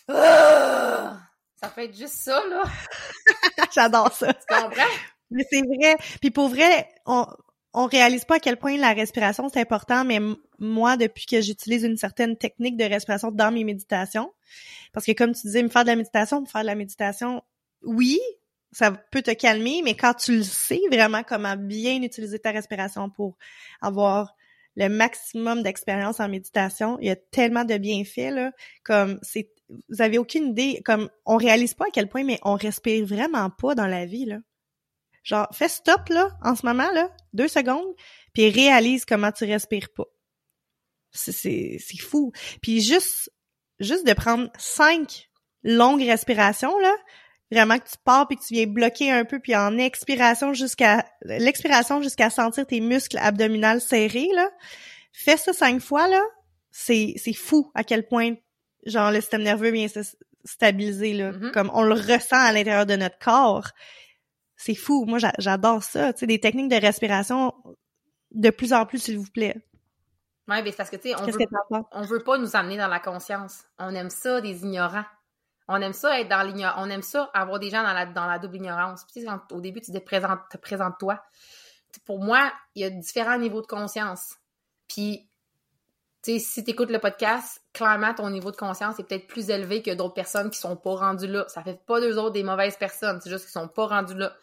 [0.09, 1.17] ah!
[1.55, 2.63] Ça peut être juste ça, là.
[3.73, 4.33] J'adore ça.
[4.33, 4.83] Tu comprends?
[5.31, 5.97] Mais c'est vrai.
[6.21, 7.25] Puis pour vrai, on,
[7.77, 10.19] on réalise pas à quel point la respiration c'est important, mais
[10.57, 14.33] moi, depuis que j'utilise une certaine technique de respiration dans mes méditations,
[14.93, 17.43] parce que comme tu disais, me faire de la méditation, me faire de la méditation,
[17.83, 18.19] oui,
[18.71, 23.11] ça peut te calmer, mais quand tu le sais vraiment comment bien utiliser ta respiration
[23.11, 23.37] pour
[23.79, 24.33] avoir
[24.75, 28.51] le maximum d'expérience en méditation, il y a tellement de bienfaits là,
[28.83, 29.51] comme c'est
[29.89, 33.49] vous avez aucune idée, comme on réalise pas à quel point, mais on respire vraiment
[33.49, 34.37] pas dans la vie, là.
[35.27, 37.93] Genre, fais stop, là, en ce moment, là, deux secondes,
[38.33, 40.05] puis réalise comment tu respires pas.
[41.11, 42.31] C'est fou.
[42.61, 43.29] Puis juste,
[43.81, 45.29] juste de prendre cinq
[45.63, 46.95] longues respirations, là,
[47.51, 51.05] vraiment que tu pars puis que tu viens bloquer un peu, puis en expiration jusqu'à,
[51.23, 54.49] l'expiration jusqu'à sentir tes muscles abdominaux serrés, là.
[55.11, 56.23] Fais ça cinq fois, là.
[56.71, 58.35] C'est, c'est fou à quel point
[58.85, 59.99] genre le système nerveux vient se
[60.45, 61.51] stabiliser là, mm-hmm.
[61.51, 63.71] comme on le ressent à l'intérieur de notre corps.
[64.57, 67.53] C'est fou, moi j'adore ça, tu sais des techniques de respiration
[68.31, 69.55] de plus en plus s'il vous plaît.
[70.47, 72.87] Ouais, mais c'est parce que tu sais on veut on veut pas nous amener dans
[72.87, 73.63] la conscience.
[73.79, 75.05] On aime ça des ignorants.
[75.67, 76.75] On aime ça être dans l'ignorance.
[76.77, 79.05] On aime ça avoir des gens dans la, dans la double ignorance.
[79.11, 81.21] Puis, quand, au début, tu dis présente, te présente-toi.
[82.05, 84.35] Pour moi, il y a différents niveaux de conscience.
[84.87, 85.26] Puis
[86.23, 89.91] si tu écoutes le podcast, clairement, ton niveau de conscience est peut-être plus élevé que
[89.91, 91.45] d'autres personnes qui sont pas rendues là.
[91.47, 94.35] Ça fait pas d'eux autres des mauvaises personnes, c'est juste qu'ils sont pas rendus là.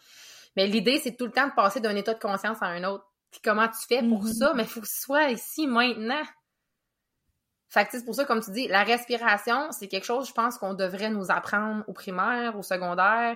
[0.55, 3.05] Mais l'idée, c'est tout le temps de passer d'un état de conscience à un autre.
[3.31, 4.33] Puis comment tu fais pour mm-hmm.
[4.33, 4.53] ça?
[4.55, 6.23] Mais il faut que ce soit ici, maintenant.
[7.69, 10.73] Fait c'est pour ça, comme tu dis, la respiration, c'est quelque chose, je pense, qu'on
[10.73, 13.35] devrait nous apprendre au primaire, au secondaire,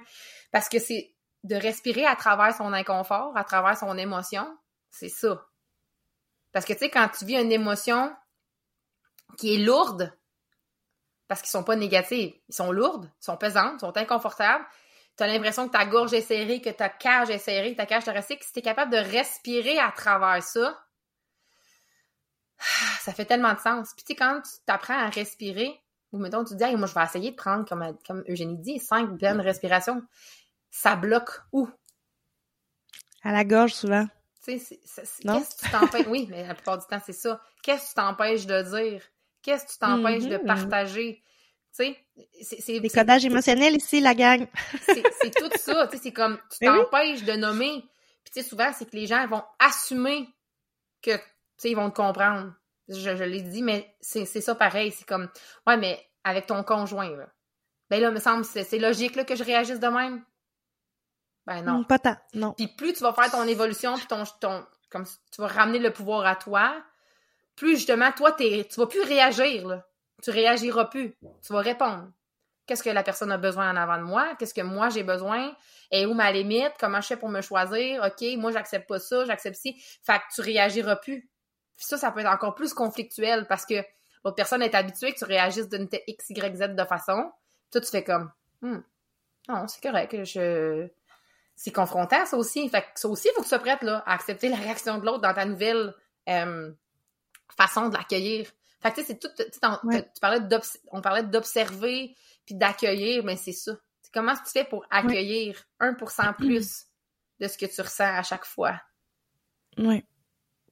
[0.51, 4.47] parce que c'est de respirer à travers son inconfort, à travers son émotion,
[4.89, 5.45] c'est ça.
[6.51, 8.13] Parce que, tu sais, quand tu vis une émotion
[9.37, 10.13] qui est lourde,
[11.27, 14.65] parce qu'ils sont pas négatifs, ils sont lourdes, ils sont pesantes, ils sont inconfortables.
[15.17, 17.85] Tu as l'impression que ta gorge est serrée, que ta cage est serrée, que ta
[17.85, 20.79] cage thoracique, si tu es capable de respirer à travers ça,
[22.99, 23.93] ça fait tellement de sens.
[23.95, 25.79] Puis tu sais, quand tu t'apprends à respirer,
[26.11, 29.17] ou mettons, tu dis, moi, je vais essayer de prendre, comme, comme Eugénie dit, cinq
[29.17, 30.01] pleines respirations,
[30.71, 31.69] ça bloque où?
[33.23, 34.07] À la gorge, souvent.
[34.43, 36.07] Tu sais, qu'est-ce que tu t'empêches?
[36.07, 37.41] oui, mais la plupart du temps, c'est ça.
[37.61, 39.03] Qu'est-ce que tu t'empêches de dire?
[39.41, 40.45] Qu'est-ce que tu t'empêches de mm-hmm.
[40.45, 41.23] partager?
[41.77, 42.79] Tu sais, c'est...
[42.79, 44.47] Décodage émotionnel ici, la gang.
[44.81, 47.83] c'est tout ça, tu sais, c'est comme, tu t'empêches de nommer.
[48.23, 50.27] Puis tu sais, souvent, c'est que les gens vont assumer
[51.01, 51.23] que, tu
[51.57, 52.53] sais, ils vont te comprendre.
[52.87, 54.91] Je, l'ai dit, mais c'est ça pareil.
[54.91, 55.29] C'est comme,
[55.67, 57.27] ouais, mais avec ton conjoint, là.
[57.89, 60.23] Ben là, me semble, c'est logique, là, que je réagisse de même.
[61.47, 61.79] Ben non.
[61.79, 62.53] Mm, pas tant, non.
[62.53, 65.91] Puis plus tu vas faire ton évolution, puis ton, ton, comme tu vas ramener le
[65.91, 66.83] pouvoir à toi,
[67.59, 69.85] plus justement, toi, t'es, tu vas plus réagir, là.
[70.23, 71.13] Tu réagiras plus.
[71.45, 72.09] Tu vas répondre.
[72.65, 74.35] Qu'est-ce que la personne a besoin en avant de moi?
[74.37, 75.53] Qu'est-ce que moi j'ai besoin?
[75.91, 76.73] Et où ma limite?
[76.79, 78.03] Comment je fais pour me choisir?
[78.03, 79.75] OK, moi j'accepte pas ça, j'accepte ci.
[80.03, 81.29] Fait que tu réagiras plus.
[81.75, 83.75] Puis ça, ça peut être encore plus conflictuel parce que
[84.23, 87.31] l'autre personne est habituée que tu réagisses d'une X, Y, Z de façon.
[87.71, 88.79] Toi, tu fais comme, hmm,
[89.49, 90.87] non, c'est correct, je,
[91.55, 92.69] c'est confrontant, ça aussi.
[92.69, 94.97] Fait que ça aussi, il faut que tu sois prête là, à accepter la réaction
[94.97, 95.93] de l'autre dans ta nouvelle
[96.29, 96.71] euh,
[97.55, 98.47] façon de l'accueillir.
[98.81, 99.29] Fait que tu sais, c'est tout.
[99.37, 99.59] Tu
[100.21, 100.39] parlais
[100.91, 103.73] on parlait d'observer puis d'accueillir, mais c'est ça.
[104.13, 106.85] comment tu fais pour accueillir 1% plus
[107.39, 108.81] de ce que tu ressens à chaque fois?
[109.77, 110.03] Oui.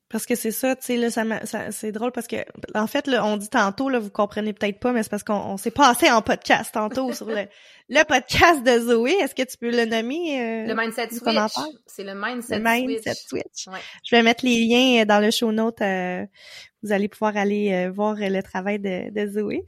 [0.09, 2.37] Parce que c'est ça, tu sais, là, ça, ça c'est drôle parce que,
[2.75, 5.57] en fait, là, on dit tantôt, là, vous comprenez peut-être pas, mais c'est parce qu'on
[5.57, 7.45] s'est passé en podcast tantôt sur le,
[7.89, 9.11] le podcast de Zoé.
[9.11, 10.41] Est-ce que tu peux le nommer?
[10.41, 11.51] Euh, le Mindset Switch.
[11.85, 13.67] C'est le Mindset, le mindset Switch.
[14.05, 15.81] Je vais mettre les liens dans le show note.
[15.81, 16.25] Euh,
[16.83, 19.65] vous allez pouvoir aller euh, voir le travail de, de Zoé.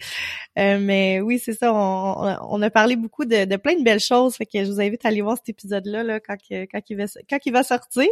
[0.56, 4.36] mais oui, c'est ça, on, on, a parlé beaucoup de, de, plein de belles choses,
[4.38, 7.06] fait que je vous invite à aller voir cet épisode-là, là, quand, quand, il va,
[7.30, 8.08] quand il va sortir.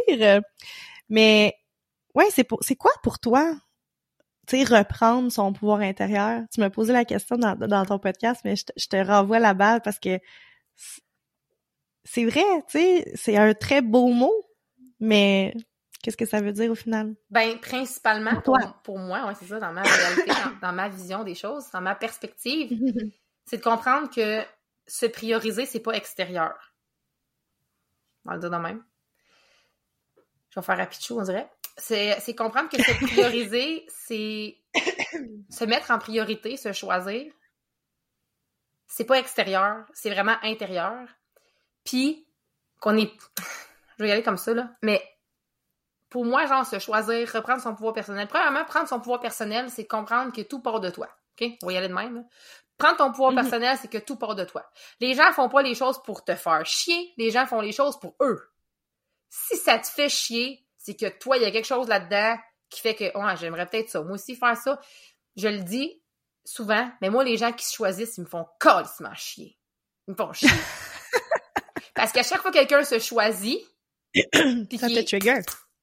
[1.08, 1.54] Mais
[2.18, 3.54] Ouais, c'est pour c'est quoi pour toi?
[4.48, 6.42] tu sais, reprendre son pouvoir intérieur?
[6.52, 9.38] Tu m'as posé la question dans, dans ton podcast, mais je te, je te renvoie
[9.38, 10.18] la balle parce que
[12.04, 14.32] c'est vrai, tu sais, c'est un très beau mot,
[14.98, 15.54] mais
[16.02, 17.14] qu'est-ce que ça veut dire au final?
[17.30, 21.34] Ben, principalement, pour, pour moi, ouais, c'est ça, dans ma réalité, dans, ma vision des
[21.34, 22.70] choses, dans ma perspective,
[23.44, 24.42] c'est de comprendre que
[24.86, 26.74] se prioriser, c'est pas extérieur.
[28.24, 28.82] On va le dire de même.
[30.48, 31.50] Je vais faire rapichou, on dirait.
[31.78, 34.58] C'est comprendre que se prioriser, c'est
[35.50, 37.32] se mettre en priorité, se choisir.
[38.86, 41.08] C'est pas extérieur, c'est vraiment intérieur.
[41.84, 42.26] Puis
[42.80, 43.12] qu'on est.
[43.98, 44.70] Je vais y aller comme ça, là.
[44.82, 45.02] Mais
[46.10, 48.28] pour moi, genre, se choisir, reprendre son pouvoir personnel.
[48.28, 51.08] Premièrement, prendre son pouvoir personnel, c'est comprendre que tout part de toi.
[51.40, 51.48] OK?
[51.62, 52.24] On va y aller de même.
[52.78, 53.40] Prendre ton pouvoir mhm.
[53.40, 54.64] personnel, c'est que tout part de toi.
[55.00, 57.12] Les gens font pas les choses pour te faire chier.
[57.16, 58.40] Les gens font les choses pour eux.
[59.28, 62.38] Si ça te fait chier, c'est que toi, il y a quelque chose là-dedans
[62.70, 64.00] qui fait que, oh, j'aimerais peut-être ça.
[64.00, 64.80] Moi aussi faire ça.
[65.36, 66.02] Je le dis
[66.46, 69.58] souvent, mais moi, les gens qui se choisissent, ils me font calissement chier.
[70.06, 70.48] Ils me font chier.
[71.94, 73.60] Parce qu'à chaque fois que quelqu'un se choisit,
[74.14, 75.40] ça te trigger.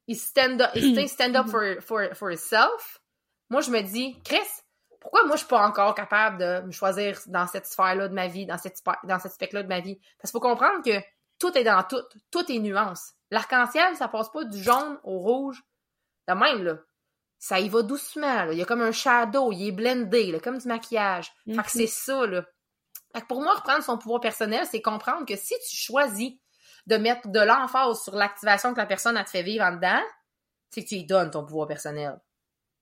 [0.08, 3.00] Il stand up, il stand up for, for, for himself.
[3.52, 4.40] Moi, je me dis, Chris,
[5.00, 8.28] pourquoi moi, je suis pas encore capable de me choisir dans cette sphère-là de ma
[8.28, 10.00] vie, dans cette, dans cette spectre-là de ma vie?
[10.18, 11.00] Parce qu'il faut comprendre que
[11.40, 12.02] tout est dans tout.
[12.32, 13.14] Tout est nuance.
[13.32, 15.62] L'arc-en-ciel, ça passe pas du jaune au rouge.
[16.28, 16.78] De même, là.
[17.38, 18.54] Ça y va doucement, là.
[18.54, 21.32] Il y a comme un shadow, il est blendé, là, comme du maquillage.
[21.46, 21.66] Fait que mhm.
[21.68, 22.46] c'est ça, là.
[23.14, 26.34] Fait que pour moi, reprendre son pouvoir personnel, c'est comprendre que si tu choisis
[26.88, 30.02] de mettre de l'emphase sur l'activation que la personne a te fait vivre en dedans,
[30.70, 32.20] c'est que tu lui donnes ton pouvoir personnel.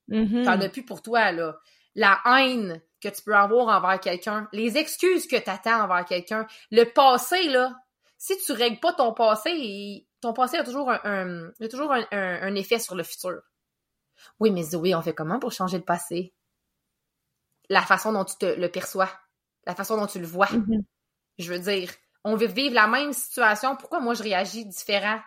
[0.08, 1.58] Mm T'en as plus pour toi, là.
[1.96, 6.48] La haine que tu peux avoir envers quelqu'un, les excuses que tu attends envers quelqu'un,
[6.72, 7.76] le passé, là.
[8.24, 12.80] Si tu règles pas ton passé, ton passé a toujours un, a toujours un, effet
[12.80, 13.42] sur le futur.
[14.40, 16.34] Oui, mais Zoé, on fait comment pour changer le passé?
[17.68, 19.12] La façon dont tu te le perçois,
[19.66, 20.46] la façon dont tu le vois.
[20.46, 20.86] Mm-hmm.
[21.38, 21.92] Je veux dire,
[22.24, 23.76] on veut vivre la même situation.
[23.76, 25.20] Pourquoi moi je réagis différent?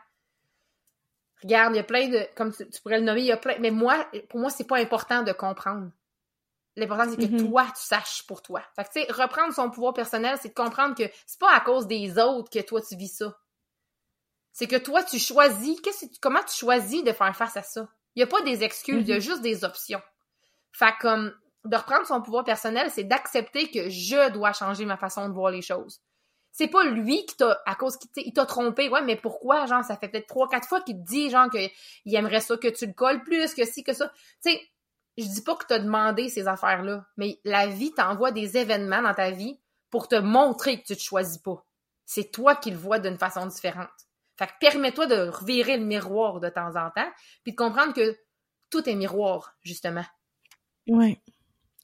[1.43, 3.59] Regarde, il y a plein de, comme tu, pourrais le nommer, il y a plein,
[3.59, 5.91] mais moi, pour moi, c'est pas important de comprendre.
[6.77, 7.49] L'important, c'est que mm-hmm.
[7.49, 8.63] toi, tu saches pour toi.
[8.77, 11.61] Fait que, tu sais, reprendre son pouvoir personnel, c'est de comprendre que c'est pas à
[11.61, 13.35] cause des autres que toi, tu vis ça.
[14.53, 17.89] C'est que toi, tu choisis, qu'est-ce comment tu choisis de faire face à ça?
[18.15, 19.21] Il y a pas des excuses, il y a mm-hmm.
[19.21, 20.03] juste des options.
[20.73, 21.35] Fait comme,
[21.65, 25.51] de reprendre son pouvoir personnel, c'est d'accepter que je dois changer ma façon de voir
[25.51, 26.01] les choses.
[26.53, 28.89] C'est pas lui qui t'a, à cause qu'il t'a trompé.
[28.89, 29.67] Ouais, mais pourquoi?
[29.67, 32.69] Genre, ça fait peut-être trois, quatre fois qu'il te dit, genre, qu'il aimerait ça que
[32.69, 34.09] tu le colles plus, que si, que ça.
[34.43, 34.61] Tu sais,
[35.17, 39.15] je dis pas que t'as demandé ces affaires-là, mais la vie t'envoie des événements dans
[39.15, 39.59] ta vie
[39.91, 41.65] pour te montrer que tu te choisis pas.
[42.05, 43.89] C'est toi qui le vois d'une façon différente.
[44.39, 47.11] Fait que permets-toi de revirer le miroir de temps en temps,
[47.43, 48.17] puis de comprendre que
[48.71, 50.05] tout est miroir, justement.
[50.87, 51.21] Ouais.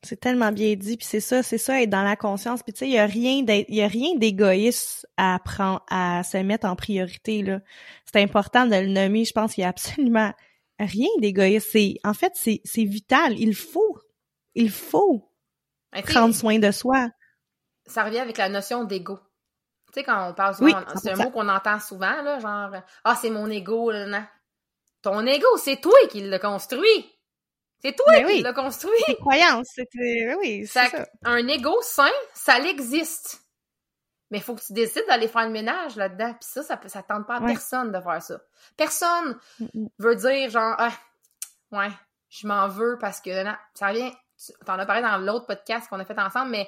[0.05, 2.62] C'est tellement bien dit, puis c'est ça, c'est ça, être dans la conscience.
[2.64, 6.25] Puis tu sais, il y a rien il y a rien d'égoïste à prendre, à
[6.25, 7.61] se mettre en priorité là.
[8.05, 9.25] C'est important de le nommer.
[9.25, 10.33] Je pense qu'il y a absolument
[10.85, 11.68] rien d'égoïste.
[11.73, 13.38] C'est, en fait, c'est, c'est vital.
[13.38, 13.99] Il faut,
[14.55, 15.29] il faut
[16.05, 17.09] prendre soin de soi.
[17.87, 19.18] Ça revient avec la notion d'ego.
[19.92, 22.71] Tu sais, quand on parle souvent, c'est un mot qu'on entend souvent, là, genre,
[23.05, 24.25] ah, c'est mon ego, là, non.
[25.03, 27.12] Ton ego, c'est toi qui le construit.
[27.83, 28.92] C'est toi ben qui l'as construit.
[29.07, 29.66] C'est croyance.
[29.75, 31.07] C'était, oui, c'est ça.
[31.25, 33.42] Un ego sain, ça l'existe.
[34.33, 36.33] Mais il faut que tu décides d'aller faire le ménage là-dedans.
[36.33, 38.40] Puis ça, ça ça tente pas à personne de faire ça.
[38.79, 39.38] Personne
[39.99, 40.92] veut dire genre, ah,
[41.71, 41.90] ouais,
[42.31, 44.11] je m'en veux parce que non, ça vient.
[44.64, 46.66] T'en as parlé dans l'autre podcast qu'on a fait ensemble, mais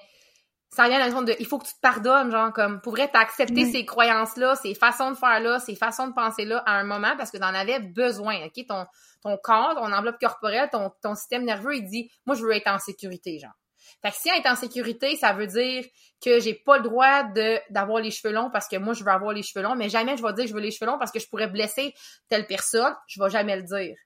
[0.68, 3.09] ça vient à la de il faut que tu te pardonnes, genre comme pour vrai,
[3.11, 7.16] t'as accepté ces croyances-là, ces façons de faire-là, ces façons de penser-là à un moment
[7.16, 8.66] parce que t'en avais besoin, ok?
[8.68, 8.85] Ton,
[9.22, 12.68] ton corps, ton enveloppe corporelle, ton, ton système nerveux, il dit Moi, je veux être
[12.68, 13.55] en sécurité, genre.
[14.03, 15.85] Fait que si être en sécurité, ça veut dire
[16.23, 19.11] que j'ai pas le droit de d'avoir les cheveux longs parce que moi, je veux
[19.11, 20.99] avoir les cheveux longs, mais jamais je vais dire que je veux les cheveux longs
[20.99, 21.94] parce que je pourrais blesser
[22.29, 22.94] telle personne.
[23.07, 23.97] Je vais jamais le dire.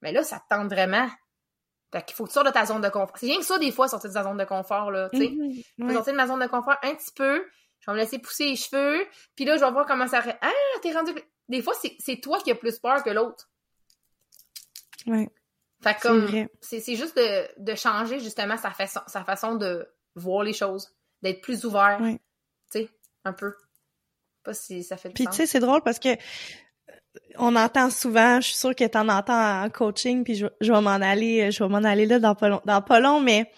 [0.00, 1.08] Mais là, ça te tente vraiment.
[1.92, 3.16] Fait qu'il faut que tu sortes de ta zone de confort.
[3.16, 5.26] C'est rien que ça, des fois, sortir de ta zone de confort, là, tu sais.
[5.26, 5.92] Mm-hmm.
[5.92, 7.44] sortir de ma zone de confort un petit peu.
[7.80, 9.06] Je vais me laisser pousser les cheveux.
[9.36, 10.22] Puis là, je vais voir comment ça...
[10.40, 11.12] Ah, t'es rendu...
[11.48, 13.50] Des fois, c'est toi qui as plus peur que l'autre.
[15.06, 15.28] Ouais.
[15.82, 20.52] Fait comme, c'est juste de, de, changer justement sa façon, sa façon de voir les
[20.52, 22.18] choses, d'être plus ouvert, tu
[22.70, 22.88] sais,
[23.24, 23.54] un peu.
[24.44, 26.10] Pas si ça fait du Puis tu sais, c'est drôle parce que
[27.36, 30.80] on entend souvent, je suis sûre que t'en entends en coaching, puis je, je vais
[30.80, 33.50] m'en aller, je vais m'en aller là dans pas long, dans pas long, mais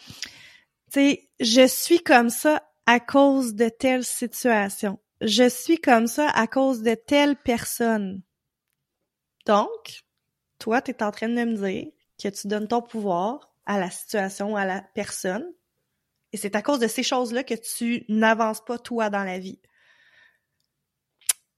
[0.92, 4.98] tu sais, je suis comme ça à cause de telle situation.
[5.20, 8.22] Je suis comme ça à cause de telle personne.
[9.46, 10.05] Donc,
[10.59, 11.92] toi, tu es en train de me dire
[12.24, 15.46] que tu donnes ton pouvoir à la situation, à la personne.
[16.32, 19.60] Et c'est à cause de ces choses-là que tu n'avances pas toi dans la vie.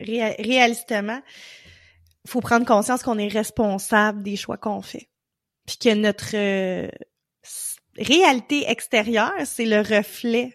[0.00, 1.20] Ré réalistement,
[2.26, 5.08] faut prendre conscience qu'on est responsable des choix qu'on fait.
[5.66, 6.90] Puis que notre euh,
[7.96, 10.54] réalité extérieure, c'est le reflet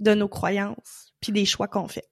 [0.00, 2.08] de nos croyances puis des choix qu'on fait.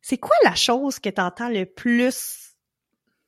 [0.00, 2.56] C'est quoi la chose que tu entends le plus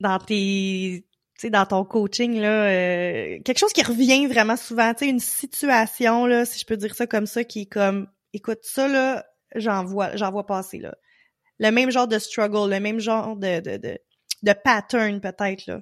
[0.01, 1.07] dans tes
[1.45, 5.21] sais dans ton coaching là euh, quelque chose qui revient vraiment souvent, tu sais une
[5.21, 9.25] situation là si je peux dire ça comme ça qui est comme écoute ça là,
[9.55, 10.95] j'en vois j'en vois passer là.
[11.61, 13.99] Le même genre de struggle, le même genre de de de,
[14.43, 15.81] de pattern peut-être là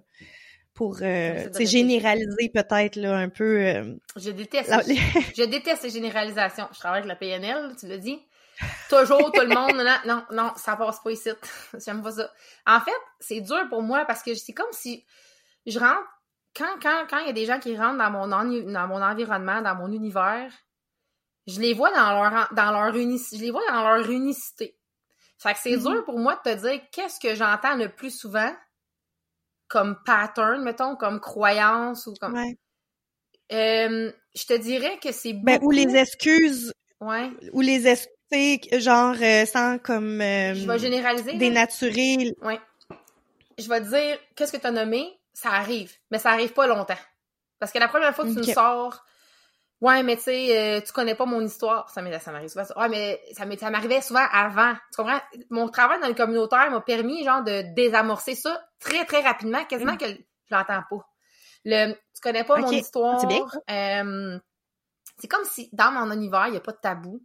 [0.74, 4.70] pour euh, généraliser peut-être là un peu euh, je déteste
[5.36, 6.68] je déteste les généralisations.
[6.72, 8.18] Je travaille avec la PNL tu l'as dit.
[8.88, 11.30] Toujours tout le monde non non non ça passe pas ici.
[11.84, 12.30] J'aime pas ça.
[12.66, 12.90] En fait
[13.20, 15.04] c'est dur pour moi parce que c'est comme si
[15.66, 16.06] je rentre
[16.56, 19.62] quand quand quand il y a des gens qui rentrent dans mon dans mon environnement
[19.62, 20.52] dans mon univers
[21.46, 24.76] je les vois dans leur dans leur unicité je les vois dans leur unicité
[25.38, 25.92] fait que c'est mm-hmm.
[25.92, 28.52] dur pour moi de te dire qu'est-ce que j'entends le plus souvent
[29.72, 32.34] comme pattern, mettons, comme croyance ou comme.
[32.34, 32.58] Ouais.
[33.52, 36.72] Euh, je te dirais que c'est ben, ou les excuses.
[37.00, 37.30] Ouais.
[37.52, 40.20] Ou les excuses, genre, euh, sans comme.
[40.20, 41.34] Euh, je vais généraliser.
[41.38, 42.34] Dénaturer.
[42.42, 42.60] Ouais.
[43.58, 45.18] Je vais te dire, qu'est-ce que tu as nommé?
[45.33, 45.93] Ça arrive.
[46.11, 46.99] Mais ça arrive pas longtemps.
[47.59, 49.05] Parce que la première fois que tu me sors
[49.83, 51.91] Ouais, mais tu sais, euh, tu connais pas mon histoire.
[51.91, 52.64] Ça m'arrive souvent.
[52.76, 54.74] Ouais, mais ça m'arrivait souvent avant.
[54.74, 55.20] Tu comprends?
[55.51, 59.97] Mon travail dans le communautaire m'a permis, genre, de désamorcer ça très, très rapidement, quasiment
[59.97, 61.09] que je l'entends pas.
[61.64, 63.20] Le, tu connais pas mon histoire.
[63.20, 63.45] C'est bien.
[63.70, 64.39] Euh,
[65.18, 67.20] c'est comme si, dans mon univers, il y a pas de tabou.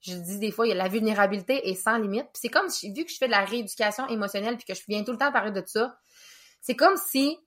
[0.00, 2.26] Je dis des fois, il y a la vulnérabilité et sans limite.
[2.32, 4.82] Puis c'est comme si, vu que je fais de la rééducation émotionnelle puis que je
[4.88, 5.96] viens tout le temps parler de ça,
[6.64, 7.38] c'est comme si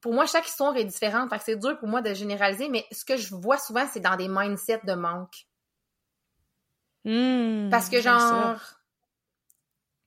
[0.00, 1.30] pour moi, chaque histoire est différente.
[1.30, 4.00] Fait que c'est dur pour moi de généraliser, mais ce que je vois souvent, c'est
[4.00, 5.46] dans des mindsets de manque.
[7.04, 8.56] Hmm, Parce que, genre,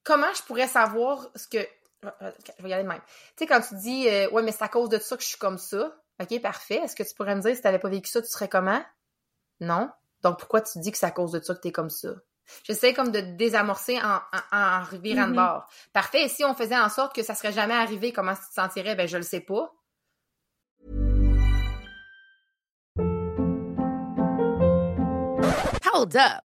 [0.04, 1.58] comment je pourrais savoir ce que.
[1.58, 3.02] Euh, euh, je vais y aller de même.
[3.02, 5.28] Tu sais, quand tu dis, euh, ouais, mais c'est à cause de ça que je
[5.28, 5.94] suis comme ça.
[6.22, 6.76] Ok, parfait.
[6.76, 8.82] Est-ce que tu pourrais me dire si tu n'avais pas vécu ça, tu serais comment?
[9.60, 9.90] Non.
[10.24, 12.10] Donc, pourquoi tu dis que c'est à cause de ça que tu es comme ça?
[12.64, 15.36] J'essaie comme de désamorcer en, en, en revirant de mm-hmm.
[15.36, 15.68] bord.
[15.94, 16.24] Parfait.
[16.26, 18.96] Et si on faisait en sorte que ça serait jamais arrivé, comment tu te sentirais?
[18.96, 19.72] Ben, je le sais pas.
[25.94, 26.55] Hold up.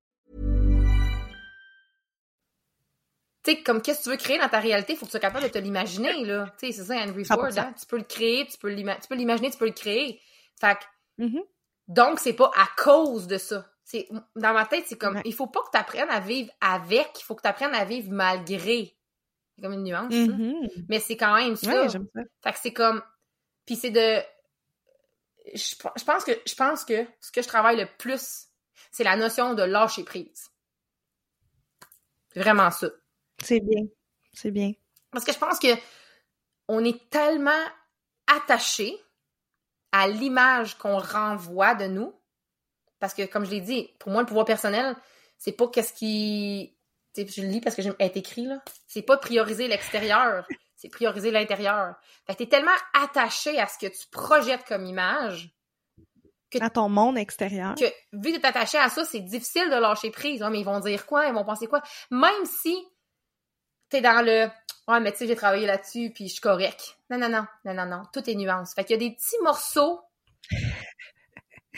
[3.43, 5.19] Tu sais comme qu'est-ce que tu veux créer dans ta réalité, faut que tu sois
[5.19, 6.53] capable de te l'imaginer là.
[6.59, 7.73] Tu sais, c'est ça Henry Ford, hein?
[7.79, 10.21] tu peux le créer, tu peux l'imaginer, tu peux le créer.
[10.59, 11.43] Fait que, mm -hmm.
[11.87, 13.67] donc c'est pas à cause de ça.
[13.83, 15.21] C'est dans ma tête, c'est comme ouais.
[15.25, 17.83] il faut pas que tu apprennes à vivre avec, il faut que tu apprennes à
[17.83, 18.95] vivre malgré.
[19.55, 20.13] C'est comme une nuance.
[20.13, 20.85] Mm-hmm.
[20.87, 21.89] Mais c'est quand même ça.
[21.89, 21.99] ça.
[22.43, 23.01] Fait que c'est comme.
[23.65, 24.21] Puis c'est de.
[25.53, 28.47] Je, je, pense que je pense que ce que je travaille le plus,
[28.91, 30.51] c'est la notion de lâcher prise.
[32.35, 32.87] Vraiment ça.
[33.43, 33.85] C'est bien.
[34.33, 34.71] C'est bien.
[35.11, 35.67] Parce que je pense que
[36.67, 37.51] on est tellement
[38.27, 38.97] attaché
[39.91, 42.13] à l'image qu'on renvoie de nous.
[42.99, 44.95] Parce que, comme je l'ai dit, pour moi, le pouvoir personnel,
[45.37, 46.77] c'est pas qu'est-ce qui
[47.17, 48.61] je le lis parce que j'ai écrit, là.
[48.87, 51.95] C'est pas prioriser l'extérieur, c'est prioriser l'intérieur.
[52.25, 55.49] Fait que t'es tellement attaché à ce que tu projettes comme image.
[56.49, 57.75] Que, à ton monde extérieur.
[57.75, 60.43] Que, vu que t'es attaché à ça, c'est difficile de lâcher prise.
[60.49, 61.27] mais ils vont dire quoi?
[61.27, 61.81] Ils vont penser quoi?
[62.11, 62.77] Même si
[63.91, 64.47] t'es dans le,
[64.87, 66.97] ouais, mais tu sais, j'ai travaillé là-dessus, puis je suis correct.
[67.09, 68.03] Non, non, non, non, non, non.
[68.11, 68.73] Tout est nuance.
[68.73, 70.01] Fait qu'il y a des petits morceaux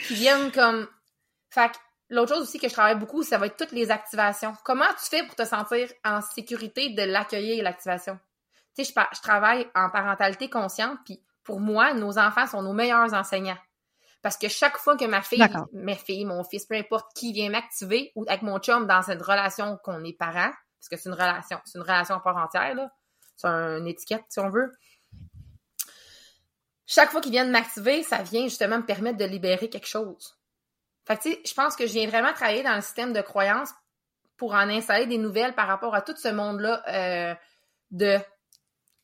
[0.06, 0.88] qui viennent comme,
[1.50, 1.76] fait que
[2.10, 4.54] L'autre chose aussi que je travaille beaucoup, ça va être toutes les activations.
[4.64, 8.18] Comment tu fais pour te sentir en sécurité de l'accueillir, l'activation?
[8.76, 13.14] Tu sais, je, travaille en parentalité consciente, puis pour moi, nos enfants sont nos meilleurs
[13.14, 13.58] enseignants.
[14.20, 17.50] Parce que chaque fois que ma fille, mes filles, mon fils, peu importe qui vient
[17.50, 20.52] m'activer ou avec mon chum dans cette relation qu'on est parents,
[20.84, 22.92] parce que c'est une relation, c'est une relation à part entière, là.
[23.36, 24.72] C'est une étiquette, si on veut.
[26.86, 30.38] Chaque fois qu'ils viennent m'activer, ça vient justement me permettre de libérer quelque chose.
[31.06, 33.22] Fait que, tu sais, je pense que je viens vraiment travailler dans le système de
[33.22, 33.70] croyances
[34.36, 37.34] pour en installer des nouvelles par rapport à tout ce monde-là euh,
[37.90, 38.18] de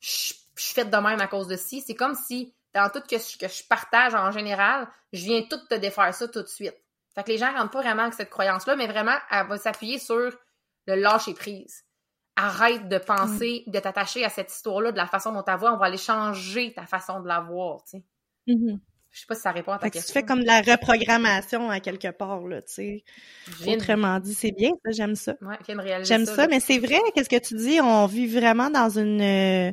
[0.00, 1.80] je suis faite de même à cause de ci.
[1.80, 5.74] C'est comme si, dans tout je, que je partage en général, je viens tout te
[5.74, 6.76] défaire ça tout de suite.
[7.14, 9.98] Fait que les gens rentrent pas vraiment avec cette croyance-là, mais vraiment, elle va s'appuyer
[9.98, 10.30] sur
[10.86, 11.84] le lâcher prise.
[12.36, 15.74] Arrête de penser, de t'attacher à cette histoire-là de la façon dont tu vois.
[15.74, 18.04] On va aller changer ta façon de la voir, tu sais.
[18.46, 18.80] Mhm.
[19.12, 20.20] Je sais pas si ça répond à ta Fait que tu question.
[20.20, 23.04] fais comme de la reprogrammation à quelque part, là, tu sais.
[23.66, 25.34] Autrement dit, c'est bien, ça, j'aime ça.
[25.42, 25.56] Ouais,
[26.04, 27.80] J'aime ça, mais c'est vrai, qu'est-ce que tu dis?
[27.80, 29.72] On vit vraiment dans une, euh,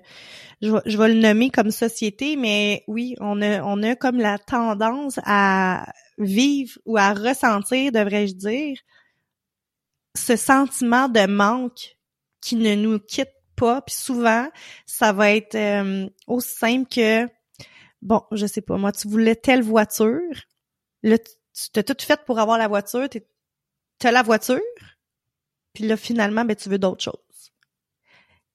[0.62, 4.18] je, vais- je vais le nommer comme société, mais oui, on a, on a comme
[4.18, 5.86] la tendance à
[6.18, 8.80] vivre ou à ressentir, devrais-je dire,
[10.18, 11.98] ce sentiment de manque
[12.42, 13.82] qui ne nous quitte pas.
[13.82, 14.50] Puis souvent,
[14.86, 17.28] ça va être euh, aussi simple que,
[18.02, 20.22] bon, je sais pas, moi, tu voulais telle voiture,
[21.04, 21.32] là, tu
[21.74, 23.28] t'as tout fait pour avoir la voiture, t'es-
[23.98, 24.62] t'as la voiture,
[25.74, 27.52] puis là, finalement, ben, tu veux d'autres choses.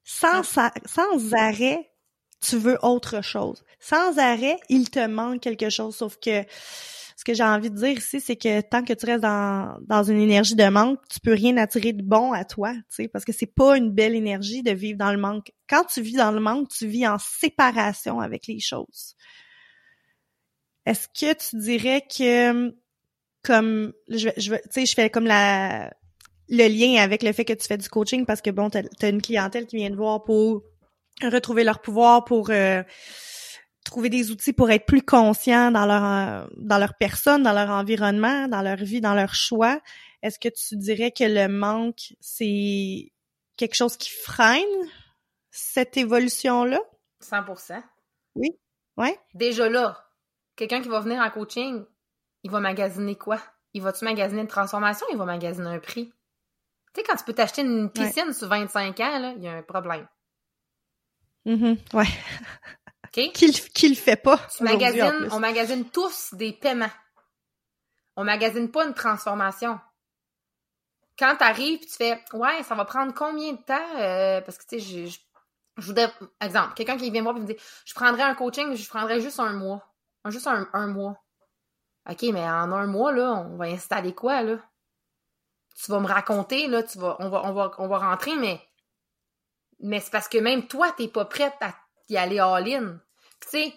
[0.05, 1.91] Sans, sa- sans arrêt,
[2.41, 3.65] tu veux autre chose.
[3.81, 5.97] Sans arrêt, il te manque quelque chose.
[5.97, 6.45] Sauf que
[7.23, 10.03] ce que j'ai envie de dire ici, c'est que tant que tu restes dans, dans
[10.03, 13.25] une énergie de manque, tu peux rien attirer de bon à toi, tu sais, parce
[13.25, 15.53] que c'est pas une belle énergie de vivre dans le manque.
[15.69, 19.15] Quand tu vis dans le manque, tu vis en séparation avec les choses.
[20.85, 22.75] Est-ce que tu dirais que
[23.45, 25.93] comme je, tu sais, je fais comme la
[26.49, 29.09] le lien avec le fait que tu fais du coaching parce que bon, t'as as
[29.09, 30.65] une clientèle qui vient te voir pour
[31.23, 32.83] retrouver leur pouvoir, pour euh,
[33.85, 37.71] trouver des outils pour être plus conscients dans leur euh, dans leur personne, dans leur
[37.71, 39.81] environnement, dans leur vie, dans leur choix.
[40.23, 43.13] Est-ce que tu dirais que le manque c'est
[43.57, 44.65] quelque chose qui freine
[45.51, 46.81] cette évolution là
[47.23, 47.83] 100%.
[48.97, 49.19] Ouais.
[49.35, 50.05] Déjà là,
[50.57, 51.85] quelqu'un qui va venir en coaching,
[52.43, 53.41] il va magasiner quoi?
[53.75, 55.07] Il va-tu magasiner une transformation?
[55.11, 56.13] Il va magasiner un prix.
[56.95, 59.53] Tu sais, quand tu peux t'acheter une piscine sur 25 ans, là, il y a
[59.53, 60.07] un problème.
[61.47, 62.05] Mhm, ouais.
[63.15, 63.33] OK?
[63.33, 66.91] Qui, le- qui le fait pas Tu magasines, on magasine tous des paiements.
[68.17, 69.79] On magasine pas une transformation.
[71.19, 73.97] Quand t'arrives pis tu fais Ouais, ça va prendre combien de temps?
[73.99, 75.19] Euh, parce que tu sais, je,
[75.77, 76.11] voudrais.
[76.41, 79.21] Exemple, quelqu'un qui vient me voir et me dit Je prendrais un coaching, je prendrais
[79.21, 79.87] juste un mois.
[80.27, 81.17] Juste un, un mois.
[82.09, 84.57] OK, mais en un mois, là, on va installer quoi, là?
[85.77, 88.61] Tu vas me raconter, là, tu vas, on va, on va, on va rentrer, mais,
[89.81, 91.75] mais c'est parce que même toi, t'es pas prête à
[92.17, 92.99] aller all-in.
[93.41, 93.75] Tu sais,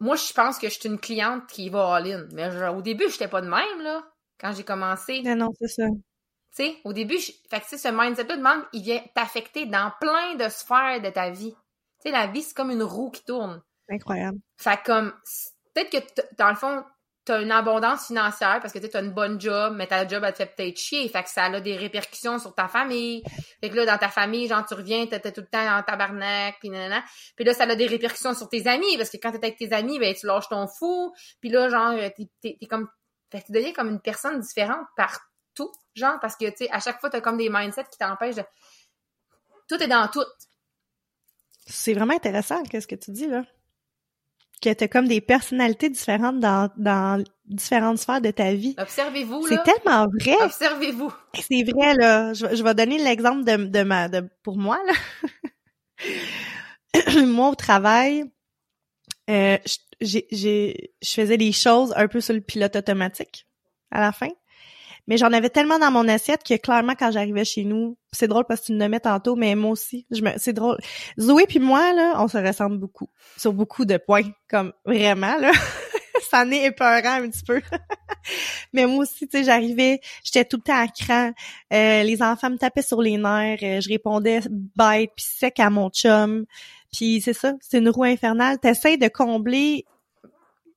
[0.00, 2.26] moi, je pense que je suis une cliente qui va all-in.
[2.32, 4.04] Mais je- au début, j'étais pas de même, là,
[4.38, 5.22] quand j'ai commencé.
[5.22, 5.86] Non, non, c'est ça.
[5.86, 7.32] Tu sais, au début, je...
[7.50, 11.10] fait que, tu sais, ce mindset-là de il vient t'affecter dans plein de sphères de
[11.10, 11.52] ta vie.
[11.52, 13.62] Tu sais, la vie, c'est comme une roue qui tourne.
[13.88, 14.38] Incroyable.
[14.56, 15.12] Fait comme,
[15.74, 16.84] peut-être que, dans le fond,
[17.24, 20.32] t'as une abondance financière parce que tu as une bonne job, mais ta job, elle
[20.32, 21.08] te fait peut-être chier.
[21.08, 23.22] Fait que ça a des répercussions sur ta famille.
[23.60, 26.56] Fait que là, dans ta famille, genre, tu reviens, t'étais tout le temps en tabarnak,
[26.60, 27.02] puis nanana.
[27.36, 29.72] Puis là, ça a des répercussions sur tes amis parce que quand t'es avec tes
[29.72, 31.14] amis, ben, tu lâches ton fou.
[31.40, 31.94] Puis là, genre,
[32.42, 32.88] t'es, comme,
[33.32, 36.80] fait que tu deviens comme une personne différente partout, genre, parce que, tu sais, à
[36.80, 38.44] chaque fois, t'as comme des mindsets qui t'empêchent de...
[39.66, 40.26] Tout est dans tout.
[41.66, 43.44] C'est vraiment intéressant, qu'est-ce que tu dis, là?
[44.64, 48.74] Que t'as comme des personnalités différentes dans, dans différentes sphères de ta vie.
[48.78, 49.62] Observez-vous, C'est là.
[49.64, 50.36] tellement vrai.
[50.42, 51.12] Observez-vous.
[51.34, 52.32] C'est vrai, là.
[52.32, 54.94] Je, vais- je vais donner l'exemple de, de ma, de, pour moi, là.
[57.26, 58.24] moi, au travail,
[59.28, 63.46] euh, je- j'ai, j'ai, je faisais des choses un peu sur le pilote automatique
[63.90, 64.28] à la fin.
[65.06, 68.44] Mais j'en avais tellement dans mon assiette que clairement, quand j'arrivais chez nous, c'est drôle
[68.46, 70.78] parce que tu le nommais tantôt, mais moi aussi, je me, c'est drôle.
[71.20, 73.08] Zoé puis moi, là, on se ressemble beaucoup.
[73.36, 74.30] Sur beaucoup de points.
[74.48, 75.52] Comme, vraiment, là.
[76.30, 77.60] Ça en est épeurant un petit peu.
[78.72, 81.32] mais moi aussi, tu sais, j'arrivais, j'étais tout le temps à cran.
[81.72, 83.58] Euh, les enfants me tapaient sur les nerfs.
[83.62, 86.46] euh, je répondais bête puis sec à mon chum.
[86.92, 88.58] Puis c'est ça, c'est une roue infernale.
[88.58, 89.84] T'essayes de combler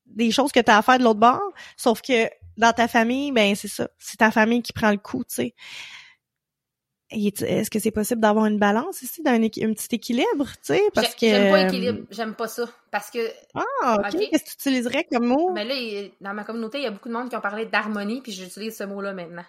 [0.07, 3.55] des choses que t'as à faire de l'autre bord, sauf que dans ta famille, ben
[3.55, 5.55] c'est ça, c'est ta famille qui prend le coup, tu sais.
[7.09, 11.15] Est-ce que c'est possible d'avoir une balance ici, d'un un petit équilibre, tu sais, parce
[11.15, 11.99] que J'ai- J'aime pas équilibre.
[12.11, 12.65] J'aime pas ça.
[12.91, 13.19] Parce que
[13.55, 14.19] Ah, ok.
[14.29, 15.53] Qu'est-ce que tu utiliserais comme mot?
[15.53, 18.21] Mais là, dans ma communauté, il y a beaucoup de monde qui ont parlé d'harmonie,
[18.21, 19.45] puis j'utilise ce mot-là maintenant.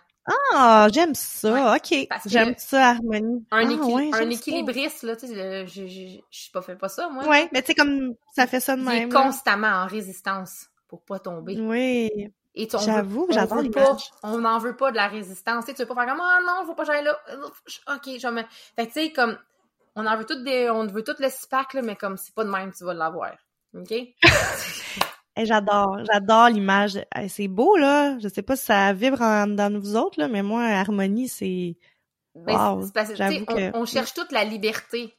[0.53, 1.75] Ah, j'aime ça.
[1.77, 3.45] ok, j'aime ça, harmonie.
[3.51, 4.39] Un, ah, équil- ouais, un j'aime ça.
[4.39, 7.27] équilibriste, là, tu sais, je je- je- pas fait pas ça, moi.
[7.27, 9.11] Ouais, mais tu sais comme ça fait ça de même.
[9.11, 10.67] constamment en résistance.
[10.87, 11.59] pour pas tomber.
[11.61, 12.33] Oui.
[12.55, 13.97] Et J'avoue, j'adore veut pas-.
[14.23, 15.65] On n'en veut pas de la résistance.
[15.65, 17.17] Tu sais, tu veux pas faire comme Ah non, faut pas que j'aille là.
[17.95, 18.43] Ok, je me.
[18.75, 19.39] Fait que tu sais, comme
[19.95, 20.69] on en veut toutes des.
[20.71, 23.33] On veut tout le SPAC, là, mais comme c'est pas de même, tu vas l'avoir.
[23.75, 23.93] OK?
[25.41, 26.99] Eh, j'adore, j'adore l'image.
[27.17, 28.19] Eh, c'est beau, là.
[28.19, 31.77] Je sais pas si ça vibre en, dans vous autres, là, mais moi, Harmonie, c'est...
[32.35, 35.17] Ben, Wow, parce que, on, que- on cherche toute la liberté.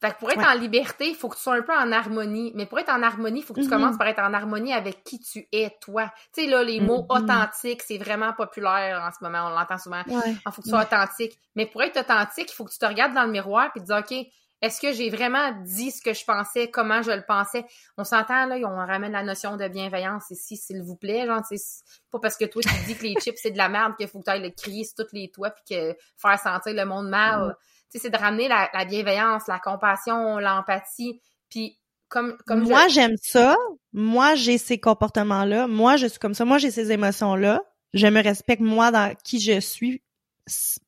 [0.00, 0.46] Fait que pour être Ouais.
[0.46, 2.52] en liberté, il faut que tu sois un peu en harmonie.
[2.54, 3.70] Mais pour être en harmonie, il faut que tu Mhm.
[3.72, 6.10] commences par être en harmonie avec qui tu es, toi.
[6.34, 7.16] Tu sais, là, les mots Mhm.
[7.22, 9.46] authentiques, c'est vraiment populaire en ce moment.
[9.46, 10.02] On l'entend souvent.
[10.06, 10.32] Ouais.
[10.32, 11.38] Il faut que tu sois authentique.
[11.54, 13.84] Mais pour être authentique, il faut que tu te regardes dans le miroir et te
[13.84, 14.26] dis, OK,
[14.62, 17.64] est-ce que j'ai vraiment dit ce que je pensais, comment je le pensais?
[17.98, 21.26] On s'entend, là, on ramène la notion de bienveillance ici, s'il vous plaît.
[21.26, 23.58] Genre, tu sais, c'est pas parce que toi, tu dis que les chips, c'est de
[23.58, 25.96] la merde qu'il faut que tu ailles le crier sur tous les toits puis que
[26.18, 27.50] faire sentir le monde mal.
[27.50, 27.56] Sais,
[27.94, 31.20] c'est de ramener la, la bienveillance, la compassion, l'empathie.
[31.50, 31.78] Puis,
[32.08, 33.56] comme, comme Moi, j'aime ça.
[33.92, 35.66] Moi, j'ai ces comportements-là.
[35.66, 36.44] Moi, je suis comme ça.
[36.44, 37.62] Moi, j'ai ces émotions-là.
[37.94, 40.02] Je me respecte, moi, dans qui je suis.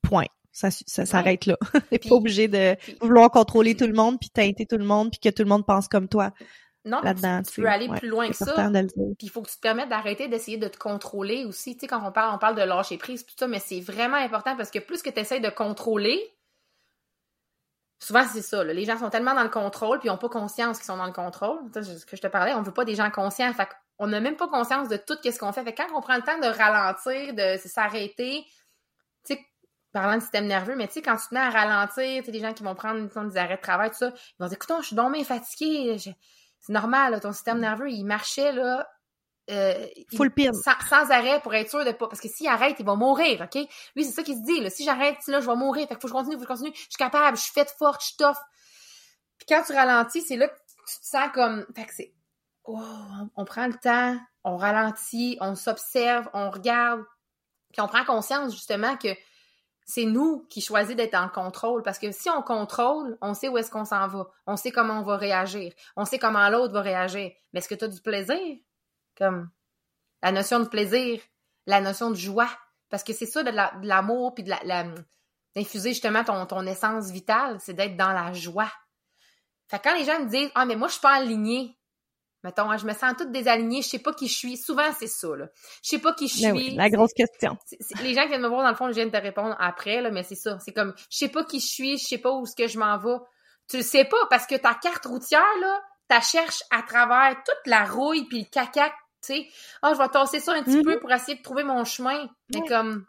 [0.01, 0.25] Point.
[0.51, 1.57] Ça, ça s'arrête là.
[1.89, 5.11] T'es pas obligé de puis- vouloir contrôler tout le monde, puis teinter tout le monde,
[5.11, 6.31] puis que tout le monde pense comme toi
[6.85, 7.41] non, là-dedans.
[7.43, 8.53] tu, tu peux aller Ouais, plus loin que ça.
[8.73, 11.75] Puis il faut que tu te permettes d'arrêter d'essayer de te contrôler aussi.
[11.75, 14.17] Tu sais, quand on parle, on parle de lâcher prise, tout ça, mais c'est vraiment
[14.17, 16.19] important parce que plus que tu essaies de contrôler,
[17.99, 18.63] souvent c'est ça.
[18.63, 18.73] là.
[18.73, 21.05] les gens sont tellement dans le contrôle puis ils n'ont pas conscience qu'ils sont dans
[21.05, 21.59] le contrôle.
[21.73, 23.53] Sais, ce que je te parlais, on veut pas des gens conscients.
[23.53, 23.67] Fait
[23.99, 25.63] on n'a même pas conscience de tout ce qu'on fait.
[25.63, 28.45] Fait quand on prend le temps de ralentir, de s'arrêter,
[29.25, 29.45] tu sais,
[29.91, 32.31] parlant de système nerveux, mais tu sais, quand tu te mets à ralentir, tu sais,
[32.31, 34.75] des gens qui vont prendre des arrêts de travail, tout ça, ils vont dire, écoute,
[34.79, 36.11] je suis donc bien fatiguée, je-
[36.61, 38.87] c'est normal, là, ton système nerveux, il marchait, là,
[39.49, 42.07] euh, Full sans, sans arrêt pour être sûr de pas.
[42.07, 43.67] Parce que s'il arrête, il va mourir, OK?
[43.95, 44.61] Lui, c'est ça qu'il se dit.
[44.61, 44.69] Là.
[44.69, 45.87] Si j'arrête, là, je vais mourir.
[45.87, 46.73] Fait que faut que je continue, faut que je continue.
[46.73, 48.37] Je suis capable, je suis faite forte, je suis tough.
[49.37, 51.65] Puis quand tu ralentis, c'est là que tu te sens comme.
[51.75, 52.13] Fait que c'est.
[52.65, 57.03] Oh, on, on prend le temps, on ralentit, on s'observe, on regarde.
[57.71, 59.09] Puis on prend conscience justement que
[59.89, 61.81] c'est nous qui choisissons d'être en contrôle.
[61.81, 64.29] Parce que si on contrôle, on sait où est-ce qu'on s'en va.
[64.45, 65.73] On sait comment on va réagir.
[65.95, 67.31] On sait comment l'autre va réagir.
[67.51, 68.57] Mais est-ce que tu as du plaisir?
[69.19, 69.49] Comme
[70.23, 71.21] la notion de plaisir,
[71.65, 72.49] la notion de joie.
[72.89, 74.85] Parce que c'est ça de la- de l'amour, puis de la, la-
[75.55, 78.71] d'infuser justement ton, ton essence vitale, c'est d'être dans la joie.
[79.67, 81.75] Fait que quand les gens me disent Ah, mais moi, je suis pas alignée.
[82.43, 84.55] Mettons, hein, je me sens toute désalignée, je sais pas qui je suis.
[84.57, 85.47] Souvent, c'est ça, là.
[85.83, 86.43] Je sais pas qui je suis.
[86.53, 88.01] Ben oui, la grosse question.
[88.01, 90.01] Les gens qui viennent me voir, dans le fond, je viens de te répondre après,
[90.01, 90.57] là, mais c'est ça.
[90.59, 92.79] C'est comme, je sais pas qui je suis, je sais pas où est-ce que je
[92.79, 93.17] m'en vais.
[93.69, 97.61] Tu le sais pas parce que ta carte routière, là, tu cherches à travers toute
[97.67, 98.91] la rouille puis le caca,
[99.21, 99.47] tu sais.
[99.81, 100.83] Ah, je vais tasser ça un petit Mhm.
[100.83, 102.27] peu pour essayer de trouver mon chemin.
[102.53, 103.05] Mais comme,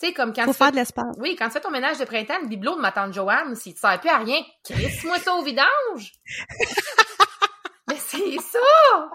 [0.00, 1.16] tu sais, comme quand Faut tu faire fais- de l'espace.
[1.18, 3.74] oui, quand tu fais ton ménage de printemps, le bibelot de ma tante Joanne, s'il
[3.74, 6.12] te sert plus à rien, crisse-moi ça au vidange!
[7.88, 9.08] Mais c'est ça!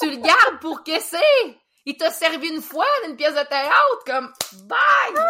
[0.00, 1.58] tu le gardes pour que c'est!
[1.86, 4.32] Il t'a servi une fois d'une pièce de théâtre, comme
[4.64, 5.24] bye!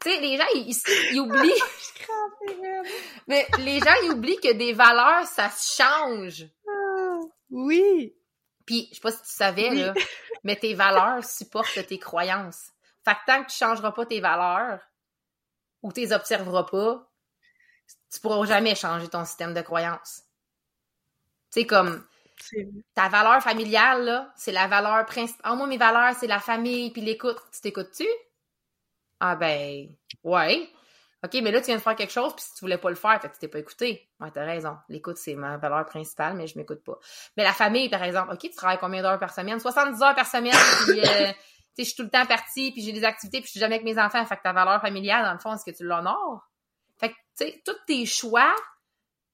[0.00, 1.62] Tu sais, les gens, ils, oublient.
[3.26, 6.46] Mais les gens, ils oublient que des valeurs, ça se change.
[7.50, 8.14] Oui.
[8.66, 9.80] Puis, je sais pas si tu savais, Oui.
[9.80, 9.94] là,
[10.44, 12.70] mais tes valeurs supportent tes croyances.
[13.04, 14.80] Fait que tant que tu changeras pas tes valeurs,
[15.82, 17.10] ou tu les observeras pas,
[18.12, 20.22] tu pourras jamais changer ton système de croyances.
[21.50, 22.04] Tu sais, comme,
[22.94, 25.40] ta valeur familiale, là, c'est la valeur principale.
[25.44, 27.38] Ah, moi, mes valeurs, c'est la famille puis l'écoute.
[27.52, 28.06] Tu t'écoutes-tu?
[29.20, 29.88] Ah, ben,
[30.24, 30.68] ouais.
[31.24, 32.96] OK, mais là, tu viens de faire quelque chose, puis si tu voulais pas le
[32.96, 34.08] faire, fait que tu t'es pas écouté.
[34.20, 34.76] Ouais, t'as raison.
[34.88, 36.98] L'écoute, c'est ma valeur principale, mais je m'écoute pas.
[37.36, 39.58] Mais la famille, par exemple, OK, tu travailles combien d'heures par semaine?
[39.58, 40.54] 70 heures par semaine,
[40.86, 41.32] puis, euh,
[41.78, 43.84] je suis tout le temps partie, puis j'ai des activités, puis je suis jamais avec
[43.84, 44.24] mes enfants.
[44.26, 46.48] Fait que ta valeur familiale, dans le fond, est-ce que tu l'honores?
[47.00, 48.54] Fait que, tu sais, tous tes choix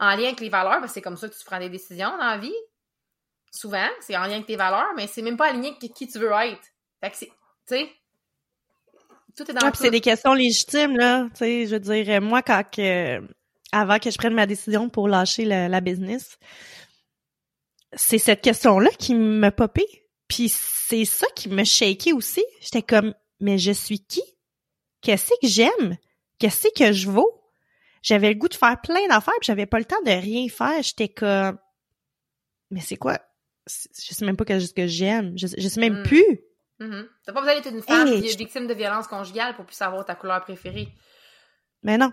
[0.00, 2.30] en lien avec les valeurs, ben, c'est comme ça que tu prends des décisions dans
[2.30, 2.54] la vie.
[3.52, 6.18] Souvent, c'est en lien avec tes valeurs, mais c'est même pas aligné avec qui tu
[6.18, 6.66] veux être.
[7.00, 7.34] Fait que c'est, tu
[7.66, 7.92] sais,
[9.36, 11.24] tout est dans Ouais, puis c'est des questions légitimes, là.
[11.30, 13.20] Tu sais, je veux dire, moi, quand que,
[13.72, 16.38] avant que je prenne ma décision pour lâcher la, la business,
[17.94, 19.86] c'est cette question-là qui me popait.
[20.28, 22.42] Puis c'est ça qui me shakeait aussi.
[22.60, 24.22] J'étais comme, mais je suis qui?
[25.02, 25.96] Qu'est-ce que j'aime?
[26.38, 27.30] Qu'est-ce que je vaux?
[28.02, 30.82] J'avais le goût de faire plein d'affaires, puis j'avais pas le temps de rien faire.
[30.82, 31.58] J'étais comme,
[32.70, 33.18] mais c'est quoi?
[33.66, 35.32] Je sais même pas ce que j'aime.
[35.38, 36.02] Je, je sais même Mm.
[36.04, 36.40] plus.
[36.80, 37.08] Mhm.
[37.24, 40.04] T'as pas besoin d'être une femme qui est victime de violence conjugale pour plus savoir
[40.04, 40.88] ta couleur préférée.
[41.82, 42.10] Mais non.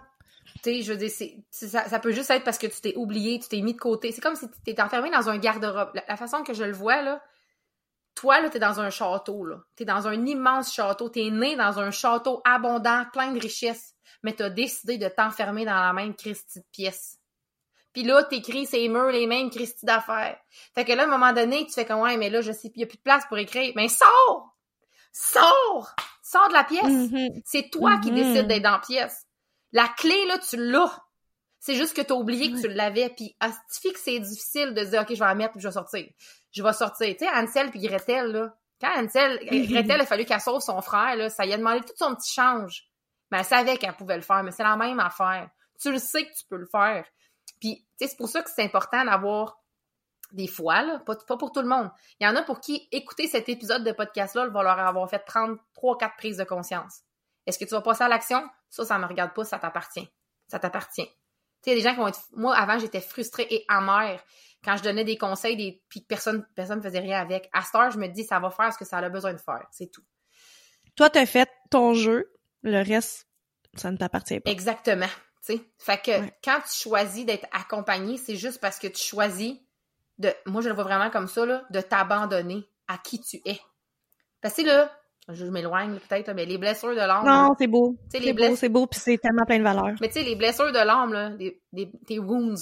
[0.55, 2.81] Tu sais, je veux dire, c'est, c'est- ça, ça peut juste être parce que tu
[2.81, 4.11] t'es oublié, tu t'es mis de côté.
[4.11, 5.91] C'est comme si tu t'es enfermé dans un garde-robe.
[5.93, 7.23] La, la façon que je le vois, là,
[8.15, 9.57] toi, là, t'es dans un château, là.
[9.75, 11.09] T'es dans un immense château.
[11.09, 13.95] T'es né dans un château abondant, plein de richesses.
[14.23, 17.17] Mais t'as décidé de t'enfermer dans la même Christie de pièce.
[17.93, 20.37] Puis là, t'écris ces murs, les mêmes Christy d'affaires.
[20.75, 22.71] Fait que là, à un moment donné, tu fais comme, ouais, mais là, je sais,
[22.75, 23.71] il y a plus de place pour écrire.
[23.75, 24.50] Mais sors!
[25.11, 25.93] Sors!
[26.23, 26.83] Sors de la pièce!
[26.85, 27.41] Mhm.
[27.45, 28.15] C'est toi qui Mhm.
[28.15, 29.25] décides d'être dans la pièce.
[29.71, 30.99] La clé, là, tu l'as.
[31.59, 33.09] C'est juste que t'as oublié que tu l'avais.
[33.09, 35.73] Puis, astifique que c'est difficile de dire, OK, je vais la mettre puis je vais
[35.73, 36.05] sortir.
[36.51, 37.07] Je vais sortir.
[37.15, 38.55] Tu sais, Ansel puis Gretel, là.
[38.81, 39.39] Quand Ansel.
[39.69, 42.33] Gretel, a fallu qu'elle sauve son frère, là, ça lui a demandé tout son petit
[42.33, 42.87] change.
[43.29, 45.49] Mais elle savait qu'elle pouvait le faire, mais c'est la même affaire.
[45.79, 47.05] Tu le sais que tu peux le faire.
[47.59, 49.60] Puis, tu sais, c'est pour ça que c'est important d'avoir
[50.31, 51.89] des fois, là, pas, pas pour tout le monde.
[52.19, 55.23] Il y en a pour qui écouter cet épisode de podcast-là va leur avoir fait
[55.25, 57.01] prendre trois, quatre prises de conscience.
[57.45, 58.41] Est-ce que tu vas passer à l'action?
[58.69, 60.07] Ça, ça me regarde pas, ça t'appartient.
[60.47, 61.05] Ça t'appartient.
[61.05, 61.11] Tu sais,
[61.65, 62.21] il y a des gens qui vont être...
[62.33, 64.23] Moi, avant, j'étais frustrée et amère
[64.63, 65.83] quand je donnais des conseils des...
[65.89, 67.49] puis que personne personne faisait rien avec.
[67.53, 69.39] À cette heure, je me dis, ça va faire ce que ça a besoin de
[69.39, 69.65] faire.
[69.71, 70.03] C'est tout.
[70.95, 73.27] Toi, t'as fait ton jeu, le reste,
[73.75, 74.51] ça ne t'appartient pas.
[74.51, 75.07] Exactement.
[75.45, 75.61] Tu sais.
[75.79, 76.37] Fait que Ouais.
[76.43, 79.55] quand tu choisis d'être accompagné, c'est juste parce que tu choisis
[80.17, 80.33] de.
[80.45, 83.59] Moi, je le vois vraiment comme ça, là, de t'abandonner à qui tu es.
[84.41, 84.91] Parce que là,
[85.29, 87.25] je m'éloigne peut-être, mais les blessures de l'âme.
[87.25, 87.95] Non, c'est beau.
[88.11, 89.95] C'est beau, c'est beau, puis c'est tellement plein de valeur.
[90.01, 92.61] Mais tu sais, les blessures de l'âme, là, des, des- tes wounds,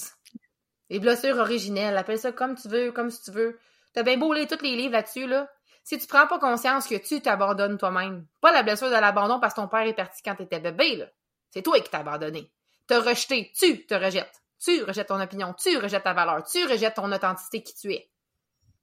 [0.89, 3.57] les blessures originelles, appelle ça comme tu veux, comme si tu veux.
[3.93, 5.49] T'as bien beau lire tous les livres là-dessus, là.
[5.83, 9.53] Si tu prends pas conscience que tu t'abandonnes toi-même, pas la blessure de l'abandon parce
[9.55, 11.05] que ton père est parti quand t'étais bébé, là.
[11.49, 12.51] C'est toi qui t'as abandonné.
[12.85, 14.41] T'as rejeté, tu te rejettes.
[14.59, 18.09] Tu rejettes ton opinion, tu rejettes ta valeur, tu rejettes ton authenticité qui tu es.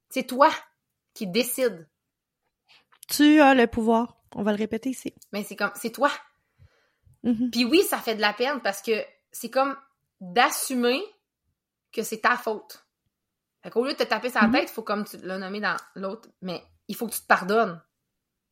[0.09, 0.49] C'est toi
[1.13, 1.87] qui décides.
[3.07, 4.17] Tu as le pouvoir.
[4.35, 5.13] On va le répéter ici.
[5.31, 6.11] Mais c'est comme, c'est toi.
[7.23, 7.51] Mhm.
[7.51, 8.91] Puis oui, ça fait de la peine parce que
[9.31, 9.77] c'est comme
[10.19, 11.01] d'assumer
[11.91, 12.85] que c'est ta faute.
[13.63, 14.51] Fait qu'au lieu de te taper sa Mhm.
[14.53, 17.27] tête, il faut comme tu l'as nommé dans l'autre, mais il faut que tu te
[17.27, 17.81] pardonnes.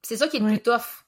[0.02, 1.06] C'est ça qui est le plus tough.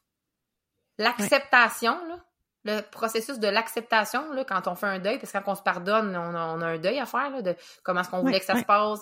[0.98, 2.26] L'acceptation, là,
[2.68, 5.62] le processus de l'acceptation, là, quand on fait un deuil, parce que quand on se
[5.62, 8.40] pardonne, on a, on a un deuil à faire, là, de comment est-ce qu'on voulait
[8.40, 9.00] que ça se passe,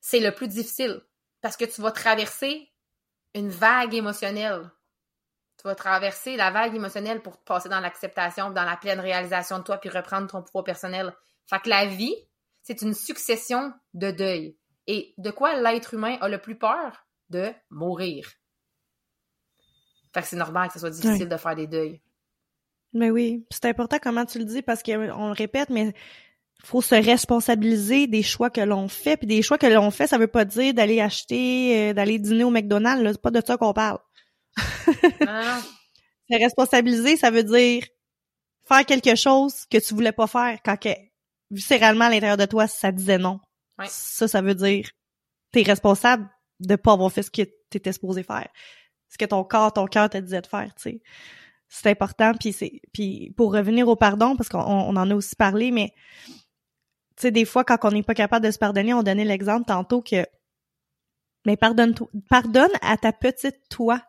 [0.00, 1.00] c'est le plus difficile.
[1.40, 2.70] Parce que tu vas traverser
[3.34, 4.70] une vague émotionnelle.
[5.58, 9.64] Tu vas traverser la vague émotionnelle pour passer dans l'acceptation, dans la pleine réalisation de
[9.64, 11.14] toi, puis reprendre ton pouvoir personnel.
[11.48, 12.14] Fait que la vie,
[12.62, 14.56] c'est une succession de deuils.
[14.86, 17.06] Et de quoi l'être humain a le plus peur?
[17.30, 18.28] De mourir.
[20.14, 22.00] Fait que c'est normal que ce soit difficile de faire des deuils.
[22.92, 25.92] Mais oui, c'est important comment tu le dis parce qu'on le répète, mais
[26.64, 29.16] faut se responsabiliser des choix que l'on fait.
[29.16, 32.44] Puis des choix que l'on fait, ça veut pas dire d'aller acheter, euh, d'aller dîner
[32.44, 33.02] au McDonald's.
[33.02, 33.12] là.
[33.12, 33.98] C'est pas de ça qu'on parle.
[34.56, 37.84] Se responsabiliser, ça veut dire
[38.66, 40.88] faire quelque chose que tu voulais pas faire quand que,
[41.50, 43.38] viscéralement à l'intérieur de toi, ça disait non.
[43.78, 43.86] Ouais.
[43.88, 44.90] Ça, ça veut dire
[45.52, 46.28] t'es responsable
[46.60, 48.48] de pas avoir fait ce que t'étais supposé faire.
[49.08, 51.02] Ce que ton corps, ton cœur te disait de faire, tu sais.
[51.68, 55.34] C'est important, puis c'est puis pour revenir au pardon, parce qu'on on en a aussi
[55.34, 55.92] parlé, mais
[57.16, 59.66] tu sais, des fois, quand on n'est pas capable de se pardonner, on donnait l'exemple
[59.66, 60.24] tantôt que
[61.44, 61.94] mais pardonne
[62.28, 64.02] pardonne à ta petite toi.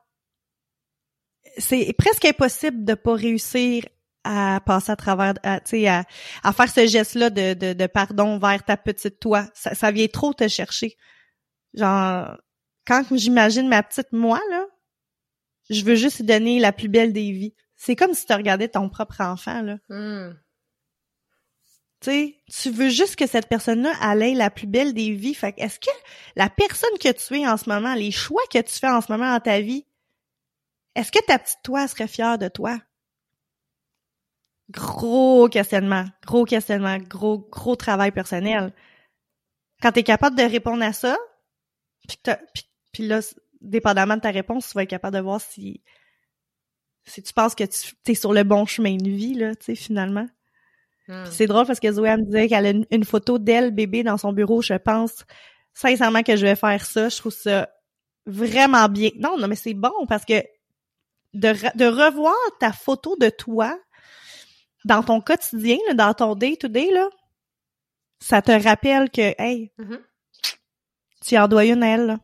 [1.58, 3.86] C'est presque impossible de pas réussir
[4.24, 6.04] à passer à travers, à, à,
[6.44, 9.46] à faire ce geste-là de, de, de pardon vers ta petite toi.
[9.54, 10.98] Ça, ça vient trop te chercher.
[11.74, 12.36] Genre,
[12.86, 14.66] quand j'imagine ma petite moi, là,
[15.70, 17.54] je veux juste lui donner la plus belle des vies.
[17.76, 19.78] C'est comme si tu regardais ton propre enfant, là.
[19.90, 20.34] Hmm.
[22.00, 25.34] Tu sais, tu veux juste que cette personne-là, elle ait la plus belle des vies.
[25.34, 25.90] Fait que est-ce que
[26.36, 29.12] la personne que tu es en ce moment, les choix que tu fais en ce
[29.12, 29.86] moment dans ta vie,
[30.96, 32.80] est-ce que ta petite toi serait fière de toi?
[34.70, 38.74] Gros questionnement, gros questionnement, gros, gros travail personnel.
[39.82, 41.18] Quand tu es capable de répondre à ça,
[42.92, 43.22] puis là,
[43.62, 45.82] dépendamment de ta réponse, tu vas être capable de voir si,
[47.06, 49.76] si tu penses que tu es sur le bon chemin de vie, là, tu sais,
[49.76, 50.28] finalement.
[51.08, 51.26] Hmm.
[51.32, 54.04] C'est drôle parce que Zoé elle me disait qu'elle a une, une photo d'elle bébé
[54.04, 54.62] dans son bureau.
[54.62, 55.24] Je pense
[55.74, 57.08] sincèrement que je vais faire ça.
[57.10, 57.70] Je trouve ça
[58.26, 59.12] vraiment bien.
[59.16, 60.44] Non, non, mais c'est bon parce que
[61.34, 63.80] de, re- de revoir ta photo de toi
[64.84, 67.08] dans ton quotidien, là, dans ton day-to-day, là,
[68.20, 70.00] ça te rappelle que, hey, Mhm.
[71.26, 72.06] tu en dois une à elle.
[72.08, 72.20] là.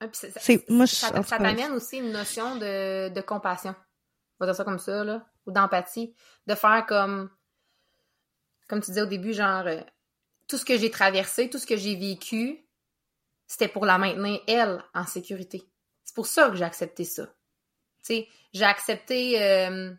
[0.00, 0.28] Ah, ça-
[0.68, 3.74] moi, je, t'amène aussi une notion de, de compassion.
[4.38, 5.26] On va dire ça comme ça, là.
[5.46, 6.14] Ou d'empathie.
[6.46, 7.30] De faire comme,
[8.68, 9.80] comme tu disais au début, genre, euh,
[10.46, 12.64] tout ce que j'ai traversé, tout ce que j'ai vécu,
[13.46, 15.68] c'était pour la maintenir, elle, en sécurité.
[16.04, 17.26] C'est pour ça que j'ai accepté ça.
[17.26, 19.92] Tu sais, j'ai accepté, euh,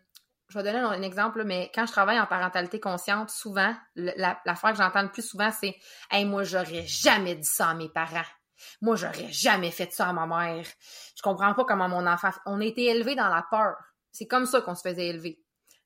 [0.48, 4.14] je vais donner un, exemple, là, mais quand je travaille en parentalité consciente, souvent, le-
[4.16, 5.76] la, l'affaire que j'entends le plus souvent, c'est
[6.12, 8.24] «Hey, moi, j'aurais jamais dit ça à mes parents.
[8.82, 10.66] Moi, j'aurais jamais fait ça à ma mère.
[11.16, 12.30] Je comprends pas comment mon enfant...
[12.46, 13.76] On a été élevé dans la peur.
[14.12, 15.42] C'est comme ça qu'on se faisait élever.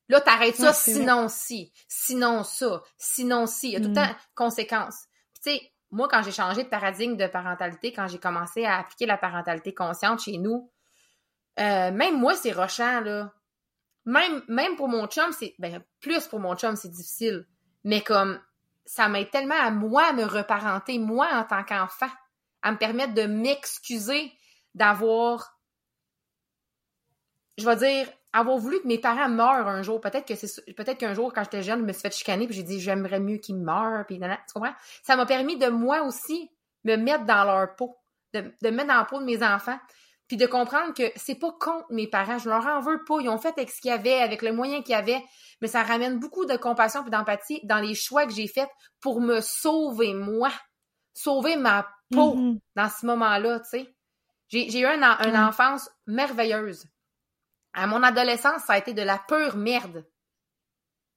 [0.09, 3.69] Là, t'arrêtes ça, Ouais, sinon si, sinon ça, sinon si.
[3.69, 3.95] Il y a tout le Mm.
[3.95, 5.05] temps conséquences.
[5.33, 8.79] Puis, tu sais, moi, quand j'ai changé de paradigme de parentalité, quand j'ai commencé à
[8.79, 10.71] appliquer la parentalité consciente chez nous,
[11.59, 13.31] euh, même moi, c'est rochant, là.
[14.05, 15.55] Même, même pour mon chum, c'est.
[15.59, 17.47] Ben, plus pour mon chum, c'est difficile.
[17.85, 18.41] Mais comme,
[18.85, 22.09] ça m'aide tellement à moi à me reparenter, moi, en tant qu'enfant,
[22.63, 24.33] à me permettre de m'excuser
[24.73, 25.59] d'avoir.
[27.57, 30.01] Je vais dire, avoir voulu que mes parents meurent un jour.
[30.01, 32.55] Peut-être que c'est peut-être qu'un jour, quand j'étais jeune, je me suis fait chicaner, puis
[32.55, 34.73] j'ai dit j'aimerais mieux qu'ils meurent, puis tu comprends?
[35.03, 36.49] Ça m'a permis de moi aussi
[36.83, 37.95] me mettre dans leur peau,
[38.33, 39.77] de, me mettre dans la peau de mes enfants,
[40.27, 43.19] puis de comprendre que c'est pas contre mes parents, je leur en veux pas.
[43.21, 45.23] Ils ont fait avec ce qu'il y avait, avec les moyens qu'il y avait,
[45.61, 49.21] mais ça ramène beaucoup de compassion puis d'empathie dans les choix que j'ai faits pour
[49.21, 50.51] me sauver moi,
[51.13, 52.59] sauver ma Mhm.
[52.75, 53.95] dans ce moment-là, tu sais.
[54.49, 56.87] J'ai eu une enfance merveilleuse.
[57.73, 60.05] À mon adolescence, ça a été de la pure merde.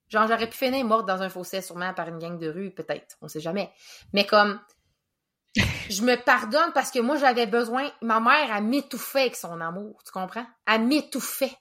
[0.09, 3.17] Genre, j'aurais pu finir morte dans un fossé, sûrement par une gang de rue, peut-être.
[3.21, 3.71] On sait jamais.
[4.13, 4.59] Mais comme,
[5.91, 7.91] je me pardonne parce que moi, j'avais besoin.
[8.01, 10.03] Ma mère, elle m'étouffait avec son amour.
[10.05, 10.47] Tu comprends?
[10.67, 11.57] Elle m'étouffait.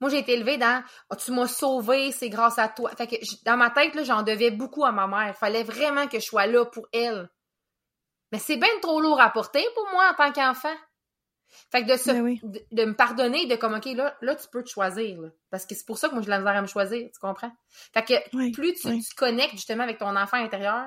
[0.00, 2.90] Moi, j'ai été élevée dans oh, Tu m'as sauvé, c'est grâce à toi.
[2.96, 5.36] Fait que dans ma tête, là, j'en devais beaucoup à ma mère.
[5.36, 7.28] Fallait vraiment que je sois là pour elle.
[8.32, 10.74] Mais c'est bien trop lourd à porter pour moi en tant qu'enfant.
[11.72, 12.40] Fait que de, se, Ben oui.
[12.42, 15.18] de, de me pardonner, de comme, OK, là, là, tu peux te choisir.
[15.20, 15.28] là.
[15.50, 17.08] Parce que c'est pour ça que moi, j'ai la misère à me choisir.
[17.12, 17.50] Tu comprends?
[17.94, 19.02] Fait que Oui, plus tu, oui.
[19.02, 20.86] tu connectes justement avec ton enfant intérieur,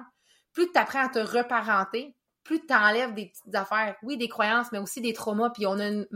[0.53, 3.95] plus tu apprends à te reparenter, plus tu enlèves des petites affaires.
[4.03, 5.49] Oui, des croyances, mais aussi des traumas.
[5.49, 6.07] Puis on a une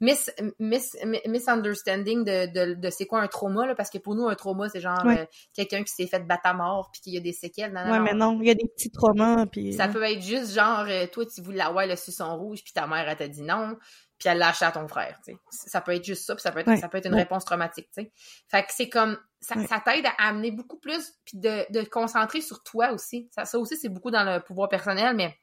[0.00, 0.14] mm, mis,
[0.58, 4.26] mis, mi- misunderstanding de, de, de c'est quoi un trauma, là, parce que pour nous,
[4.28, 5.20] un trauma, c'est genre Ouais.
[5.20, 7.72] euh, quelqu'un qui s'est fait battre à mort puis qu'il y a des séquelles.
[7.72, 8.04] Non, non, Ouais, non.
[8.04, 9.72] mais non, il y a des petits traumas, puis...
[9.72, 12.86] Ça peut être juste genre, euh, toi, tu voulais avoir le suçon rouge, puis ta
[12.86, 13.76] mère, elle t'a dit non,
[14.18, 15.38] puis elle l'a acheté à ton frère, tu sais.
[15.50, 17.20] Ça peut être juste ça, puis ça peut être, Ouais, ça peut être une ouais.
[17.22, 18.12] réponse traumatique, tu sais.
[18.50, 19.66] Fait que c'est comme, ça, Ouais.
[19.66, 23.28] ça t'aide à amener beaucoup plus, puis de, de te concentrer sur toi aussi.
[23.34, 25.36] Ça, ça aussi, c'est beaucoup dans le pouvoir personnel, mais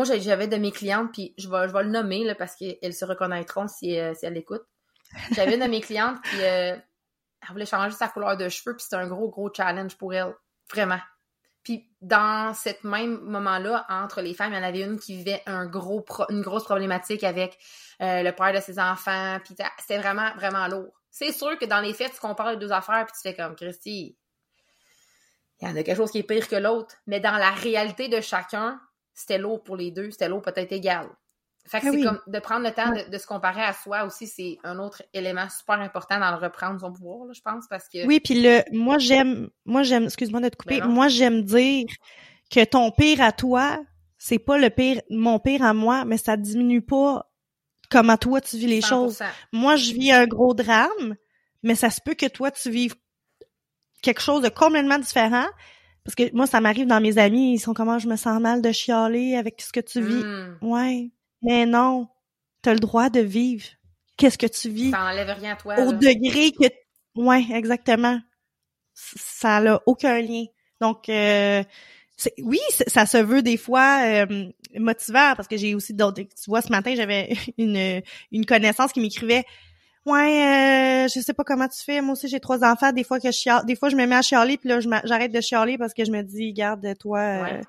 [0.00, 2.94] moi, j'avais de mes clientes, puis je vais, je vais le nommer, là, parce qu'elles
[2.94, 4.66] se reconnaîtront si, euh, si elles l'écoutent.
[5.32, 6.76] J'avais une de mes clientes qui, euh,
[7.50, 10.34] voulait changer sa couleur de cheveux, puis c'était un gros, gros challenge pour elle.
[10.70, 11.00] Vraiment.
[11.62, 15.42] Puis dans cette même moment-là, entre les femmes, il y en avait une qui vivait
[15.44, 17.58] un gros une grosse problématique avec
[18.00, 19.38] euh, le père de ses enfants.
[19.44, 20.94] Puis c'était vraiment, vraiment lourd.
[21.10, 23.54] C'est sûr que dans les faits, tu compares les deux affaires, puis tu fais comme,
[23.56, 24.16] Christy,
[25.60, 26.94] il y en a quelque chose qui est pire que l'autre.
[27.06, 28.80] Mais dans la réalité de chacun,
[29.14, 30.10] c'était lourd pour les deux.
[30.10, 31.08] C'était lourd peut-être égal.
[31.66, 32.04] Fait que Ah c'est oui.
[32.04, 35.02] comme de prendre le temps de, de se comparer à soi aussi, c'est un autre
[35.12, 38.06] élément super important dans le reprendre son pouvoir, là, je pense, parce que...
[38.06, 41.86] Oui, puis le, moi j'aime, moi j'aime, excuse-moi de te couper, Ben moi j'aime dire
[42.50, 43.78] que ton pire à toi,
[44.16, 47.30] c'est pas le pire, mon pire à moi, mais ça diminue pas
[47.90, 48.88] comment toi tu vis les 100%.
[48.88, 49.22] choses.
[49.52, 51.16] Moi, je vis un gros drame,
[51.62, 52.94] mais ça se peut que toi tu vives
[54.02, 55.46] quelque chose de complètement différent.
[56.10, 58.62] Parce que moi, ça m'arrive dans mes amis, ils sont comment je me sens mal
[58.62, 60.24] de chialer avec ce que tu vis.
[60.24, 60.56] Hmm.
[60.60, 61.10] Ouais.
[61.42, 62.08] Mais non.
[62.62, 63.64] T'as le droit de vivre.
[64.16, 64.90] Qu'est-ce que tu vis?
[64.90, 65.74] Ça enlève rien à toi.
[65.78, 65.98] au là.
[65.98, 66.66] degré que
[67.16, 68.20] ouais exactement
[68.94, 70.44] ça n'a aucun lien
[70.80, 71.62] donc euh,
[72.38, 76.62] oui ça se veut des fois euh, motivant parce que j'ai aussi d'autres tu vois
[76.62, 79.44] ce matin j'avais une une connaissance qui m'écrivait
[80.10, 83.20] ouais euh, je sais pas comment tu fais moi aussi j'ai trois enfants des fois
[83.20, 85.78] que je chiale des fois je me mets à chialer puis là j'arrête de chialer
[85.78, 87.60] parce que je me dis garde toi euh,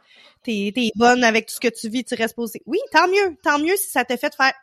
[0.43, 3.37] t'es t'es bonne avec tout ce que tu vis tu restes posé oui tant mieux
[3.43, 4.53] tant mieux si ça te fait faire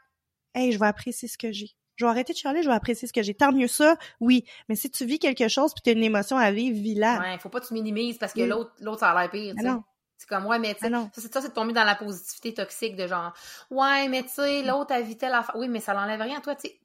[0.55, 3.09] hey je vais apprécier ce que j'ai je vais arrêter de chialer, je vais apprécier
[3.09, 3.35] ce que j'ai.
[3.35, 4.45] Tant mieux ça, oui.
[4.69, 7.19] Mais si tu vis quelque chose puis tu as une émotion à vivre, vis-la.
[7.19, 9.63] Ouais, faut pas que tu minimises parce que l'autre, l'autre, ça a l'air pire, Ah
[9.63, 9.69] sais.
[10.17, 11.11] C'est comme, ouais, mais tu sais, Ah non.
[11.13, 13.33] ça, c'est ça, c'est de tomber dans la positivité toxique de genre,
[13.71, 16.69] ouais, mais tu sais, l'autre a vité la Oui, mais ça l'enlève rien, toi, tu
[16.69, 16.81] sais.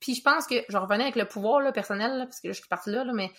[0.00, 2.52] Puis je pense que, je revenais avec le pouvoir, là, personnel, là, parce que là,
[2.52, 3.30] je suis partie là, là, mais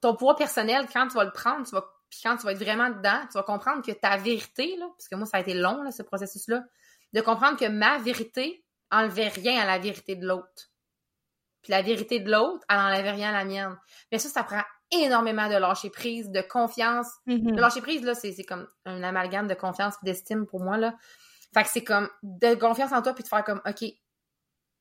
[0.00, 2.62] ton pouvoir personnel, quand tu vas le prendre, tu vas, puis quand tu vas être
[2.62, 5.54] vraiment dedans, tu vas comprendre que ta vérité, là, parce que moi, ça a été
[5.54, 6.62] long, là, ce processus-là,
[7.12, 10.70] de comprendre que ma vérité enlevait rien à la vérité de l'autre.
[11.62, 13.76] Puis la vérité de l'autre, elle n'enlève rien à la mienne.
[14.12, 14.62] Mais ça, ça prend
[14.92, 17.08] énormément de lâcher prise, de confiance.
[17.26, 17.56] Mhm.
[17.56, 20.76] Le lâcher prise, là, c'est c'est comme un amalgame de confiance et d'estime pour moi,
[20.76, 20.94] là.
[21.54, 23.84] Fait que c'est comme de confiance en toi puis de faire comme, OK,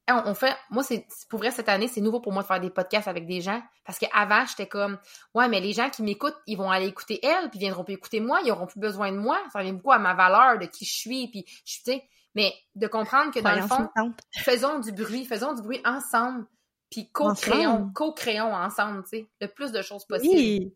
[0.10, 2.60] on, on fait, moi, c'est pour vrai, cette année, c'est nouveau pour moi de faire
[2.60, 4.98] des podcasts avec des gens parce qu'avant, j'étais comme,
[5.34, 7.96] ouais, mais les gens qui m'écoutent, ils vont aller écouter elle puis ils viendront plus
[7.96, 9.40] écouter moi, ils auront plus besoin de moi.
[9.52, 12.04] Ça revient beaucoup à ma valeur, de qui je suis puis je suis, tu sais,
[12.36, 13.90] mais de comprendre que dans le fond,
[14.32, 16.46] faisons du bruit, faisons du bruit ensemble,
[16.92, 20.36] puis co-créons, co-créons ensemble, tu sais, le plus de choses possibles.
[20.36, 20.74] Oui.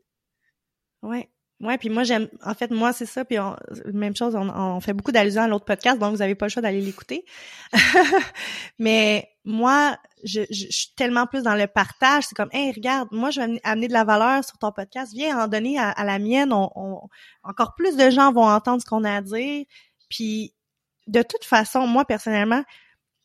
[1.01, 1.29] Ouais.
[1.61, 3.53] Ouais, puis moi j'aime en fait moi c'est ça puis on,
[3.93, 6.49] même chose on, on fait beaucoup d'allusions à l'autre podcast donc vous avez pas le
[6.51, 7.25] choix d'aller l'écouter.
[8.79, 13.29] Mais moi je, je, suis tellement plus dans le partage, c'est comme hey regarde, moi
[13.29, 16.17] je vais amener de la valeur sur ton podcast, viens en donner à, à la
[16.17, 17.01] mienne, on, on,
[17.43, 19.65] encore plus de gens vont entendre ce qu'on a à dire.
[20.09, 20.53] Puis
[21.07, 22.63] de toute façon, moi personnellement,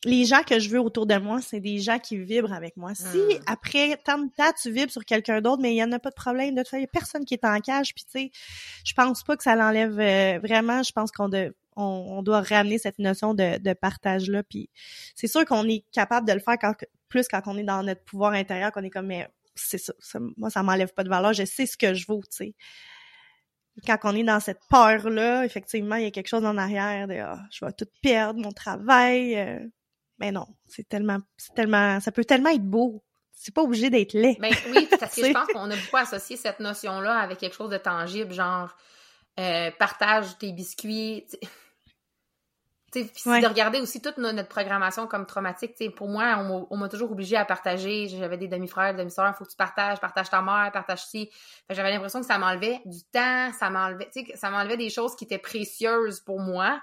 [0.05, 2.95] les gens que je veux autour de moi, c'est des gens qui vibrent avec moi.
[2.95, 3.43] Si Hmm.
[3.47, 6.11] après tant de temps tu vibres sur quelqu'un d'autre, mais il y en a pas
[6.11, 6.55] de problème.
[6.55, 7.95] De toute façon, il y a personne qui est en cage.
[7.95, 8.31] Puis tu sais,
[8.85, 10.83] je pense pas que ça l'enlève euh, vraiment.
[10.83, 14.43] Je pense qu'on de, on, on doit ramener cette notion de, de partage là.
[14.43, 14.71] Puis
[15.15, 16.75] c'est sûr qu'on est capable de le faire quand,
[17.09, 20.19] plus quand on est dans notre pouvoir intérieur, qu'on est comme mais c'est ça, ça-
[20.37, 21.33] moi ça m'enlève pas de valeur.
[21.33, 22.55] Je sais ce que je vaux, tu sais.
[23.87, 27.15] Quand on est dans cette peur-là, effectivement, il y a quelque chose en arrière de
[27.15, 29.35] Ah, je vais tout perdre, mon travail.
[29.37, 29.59] euh.
[30.19, 33.03] Mais non, c'est tellement, c'est tellement, ça peut tellement être beau.
[33.33, 34.37] C'est pas obligé d'être laid.
[34.41, 37.71] Ben oui, parce que je pense qu'on a beaucoup associé cette notion-là avec quelque chose
[37.71, 38.75] de tangible, genre
[39.41, 41.27] euh, partage tes biscuits.
[42.93, 43.41] puis Ouais.
[43.41, 45.75] de regarder aussi toute no- notre programmation comme traumatique.
[45.97, 46.37] Pour moi,
[46.71, 48.07] on m'a- toujours obligé à partager.
[48.07, 51.29] J'avais des demi-frères, demi-sœurs, il faut que tu partages, partage ta mère, partage ci.
[51.71, 54.91] J'avais l'impression que ça m'enlevait du temps, ça m'enlevait, tu sais, que ça m'enlevait des
[54.91, 56.81] choses qui étaient précieuses pour moi.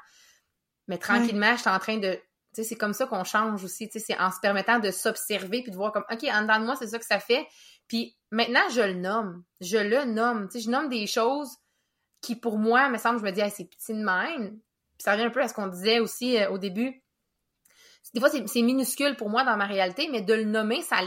[0.90, 2.20] Mais tranquillement, j'étais en train de.
[2.54, 3.90] C'est comme ça qu'on change aussi.
[3.94, 6.76] C'est en se permettant de s'observer puis de voir comme, OK, en dedans de moi,
[6.76, 7.48] c'est ça que ça fait.
[7.88, 9.44] Puis maintenant, je le nomme.
[9.62, 10.50] Je le nomme.
[10.54, 11.58] Je nomme des choses
[12.22, 14.60] qui, pour moi, me semble, je me dis, c'est petit de même.
[14.98, 17.02] Puis ça revient un peu à ce qu'on disait aussi euh, au début.
[18.14, 20.98] Des fois, c'est minuscule pour moi dans ma réalité, mais de le nommer, ça,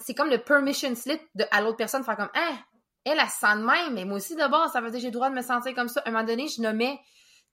[0.00, 2.58] c'est comme le permission slip de, à l'autre personne, faire comme, ah,
[3.04, 5.08] elle, elle se sent de même, mais moi aussi, d'abord, ça veut dire que j'ai
[5.08, 6.00] le droit de me sentir comme ça.
[6.00, 6.98] À un moment donné, je nommais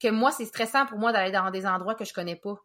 [0.02, 2.56] que moi, c'est stressant pour moi d'aller dans des endroits que je connais pas.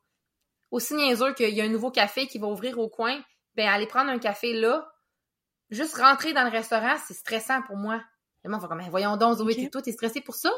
[0.70, 3.22] Aussi niaiseux qu'il y a un nouveau café qui va ouvrir au coin,
[3.54, 4.90] ben aller prendre un café là,
[5.70, 8.02] juste rentrer dans le restaurant, c'est stressant pour moi.
[8.44, 9.58] Le monde va comme, Ben, voyons donc, Zoé, Ok.
[9.58, 10.50] t'es toi, t'es stressé pour ça?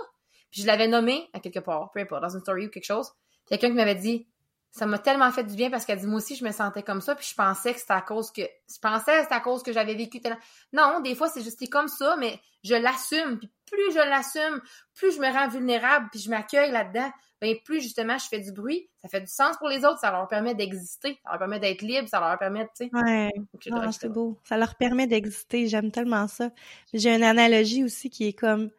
[0.50, 3.10] Puis je l'avais nommé à quelque part, peu importe, dans une story ou quelque chose.
[3.10, 4.26] Puis Quelqu'un qui m'avait dit,
[4.70, 7.00] ça m'a tellement fait du bien parce qu'elle dit, moi aussi, je me sentais comme
[7.00, 9.62] ça, puis je pensais que c'était à cause que, je pensais que c'était à cause
[9.62, 10.36] que j'avais vécu tel...
[10.72, 13.38] Non, des fois, c'est juste comme ça, mais je l'assume.
[13.38, 14.60] Puis plus je l'assume,
[14.94, 17.10] plus je me rends vulnérable, puis je m'accueille là-dedans,
[17.40, 20.10] ben plus justement je fais du bruit, ça fait du sens pour les autres, ça
[20.10, 22.90] leur permet d'exister, ça leur permet d'être libre, ça leur permet, tu sais.
[22.92, 23.30] Ouais.
[23.54, 23.76] etc.
[23.92, 24.38] c'est beau.
[24.44, 25.66] Ça leur permet d'exister.
[25.66, 26.50] J'aime tellement ça.
[26.94, 28.70] J'ai une analogie aussi qui est comme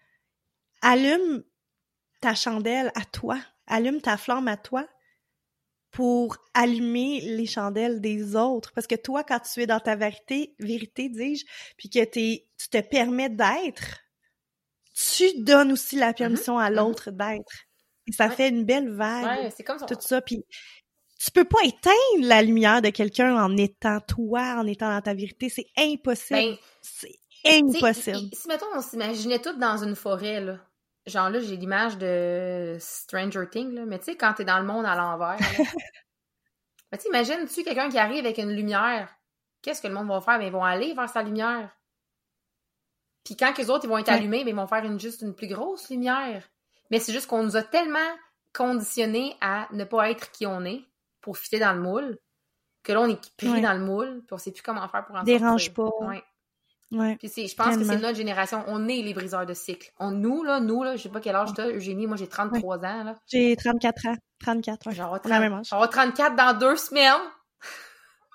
[0.81, 1.43] allume
[2.21, 4.87] ta chandelle à toi, allume ta flamme à toi
[5.91, 8.71] pour allumer les chandelles des autres.
[8.73, 11.45] Parce que toi, quand tu es dans ta vérité, vérité, dis-je,
[11.77, 14.03] puis que tu te permets d'être,
[15.15, 17.53] tu donnes aussi la permission à l'autre d'être.
[18.07, 18.35] Et ça Ouais.
[18.35, 19.85] fait une belle vague Ouais, c'est comme ça.
[19.85, 20.21] tout ça.
[20.21, 20.43] Puis
[21.19, 25.13] tu peux pas éteindre la lumière de quelqu'un en étant toi, en étant dans ta
[25.13, 25.49] vérité.
[25.49, 26.39] C'est impossible.
[26.39, 28.29] Ben, c'est impossible.
[28.33, 30.57] Si, mettons, on s'imaginait toutes dans une forêt, là.
[31.05, 33.85] Genre là, j'ai l'image de Stranger Things, là.
[33.85, 35.37] Mais tu sais, quand t'es dans le monde à l'envers.
[35.37, 35.37] Ben,
[36.97, 39.13] tu sais, imagine-tu quelqu'un qui arrive avec une lumière?
[39.61, 40.37] Qu'est-ce que le monde va faire?
[40.39, 41.69] Ben, ils vont aller vers sa lumière.
[43.27, 45.35] Puis quand les autres, ils vont être allumés, ben, ils vont faire une, juste une
[45.35, 46.43] plus grosse lumière.
[46.91, 47.99] Mais c'est juste qu'on nous a tellement
[48.55, 50.81] conditionnés à ne pas être qui on est
[51.19, 52.17] pour fitter dans le moule,
[52.83, 53.59] que là, on est pris Ouais.
[53.59, 55.73] dans le moule, puis on sait plus comment faire pour en Dérange sortir.
[55.99, 56.05] pas.
[56.07, 56.23] Ouais.
[56.93, 57.17] Ouais.
[57.17, 58.63] Puis je pense que c'est notre génération.
[58.67, 59.91] On est les briseurs de cycle.
[59.99, 62.07] On, nous, là, nous, là, je sais pas quel âge t'as, Eugénie.
[62.07, 63.15] Moi, j'ai 33 ans, là.
[63.27, 64.15] J'ai 34 ans.
[64.39, 64.95] 34, ouais.
[64.95, 67.19] J'aurai 34 dans deux semaines.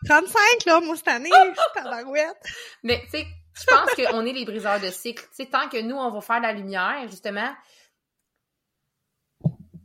[0.06, 0.36] 35,
[0.66, 1.30] là, moi, cette année.
[1.74, 2.36] tabarouette.
[2.82, 5.22] Mais, tu sais, je pense qu'on est les briseurs de cycle.
[5.28, 7.54] Tu sais, tant que nous, on va faire la lumière, justement,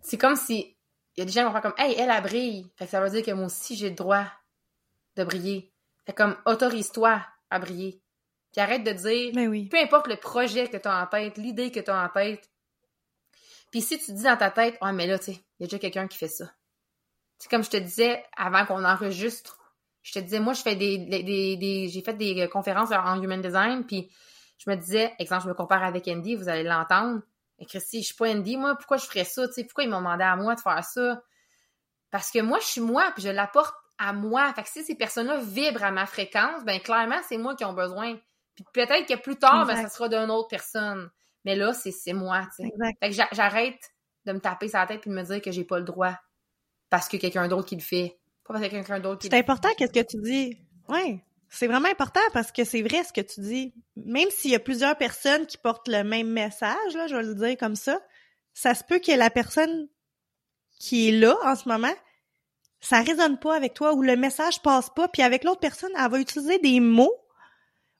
[0.02, 0.78] c'est comme si,
[1.16, 2.72] il y a des gens qui vont faire comme, hey, elle, elle brille.
[2.76, 4.26] Fait que ça veut dire que moi aussi, j'ai le droit
[5.16, 5.74] de briller.
[6.06, 8.02] Fait comme, autorise-toi à briller.
[8.52, 9.68] Puis arrête de dire, Ben oui.
[9.68, 12.50] peu importe le projet que tu as en tête, l'idée que tu as en tête.
[13.72, 15.68] Puis si tu dis dans ta tête, ah, mais là, tu sais, il y a
[15.68, 16.50] déjà quelqu'un qui fait ça.
[17.38, 19.60] C'est comme je te disais avant qu'on enregistre,
[20.08, 22.92] je te disais, moi, je fais des, des, des- des- j'ai fait des euh, conférences
[22.92, 24.10] en human design, puis
[24.58, 27.22] je me disais, exemple, je me compare avec Andy, vous allez l'entendre.
[27.60, 29.90] Et Christy, je suis pas Andy, moi, pourquoi je ferais ça, tu sais, pourquoi ils
[29.90, 31.22] m'ont demandé à moi de faire ça?
[32.10, 34.54] Parce que moi, je suis moi, puis je l'apporte à moi.
[34.54, 37.74] Fait que si ces personnes-là vibrent à ma fréquence, ben clairement, c'est moi qui ont
[37.74, 38.16] besoin.
[38.56, 41.10] Puis peut-être que plus tard, ben, ça sera d'une autre personne.
[41.44, 42.64] Mais là, c'est moi, tu.
[43.02, 43.80] Fait que j'a- j'arrête
[44.26, 46.16] de me taper sur la tête puis de me dire que j'ai pas le droit
[46.90, 48.18] parce que quelqu'un d'autre qui le fait.
[48.48, 50.58] Pas parce que quelqu'un d'autre qui C'est important, qu'est-ce que tu dis.
[50.90, 51.20] Ouais.
[51.50, 53.74] C'est vraiment important parce que c'est vrai ce que tu dis.
[53.96, 57.36] Même s'il y a plusieurs personnes qui portent le même message, là, je vais le
[57.36, 58.00] dire comme ça,
[58.54, 59.88] ça se peut que la personne
[60.80, 61.94] qui est là en ce moment,
[62.82, 66.12] ça résonne pas avec toi ou le message passe pas, puis avec l'autre personne, elle
[66.12, 67.16] va utiliser des mots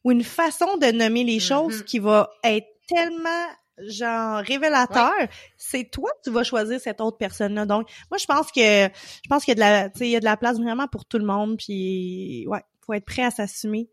[0.04, 1.84] ou une façon de nommer les choses Mhm.
[1.86, 3.48] qui va être tellement
[3.80, 5.14] genre révélateur,
[5.58, 7.66] c'est toi que tu vas choisir cette autre personne-là.
[7.66, 10.12] Donc, moi, je pense que je pense qu'il y a de la, tu sais, il
[10.12, 11.58] y a de la place vraiment pour tout le monde.
[11.58, 13.90] Puis, ouais, faut être prêt à s'assumer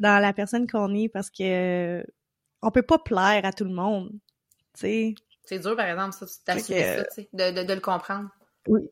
[0.00, 2.04] dans la personne qu'on est parce que
[2.62, 4.10] on peut pas plaire à tout le monde.
[4.74, 5.14] Tu sais.
[5.44, 8.28] C'est dur, par exemple, ça, ça, tu sais, de, de, de, le comprendre.
[8.66, 8.82] Oui.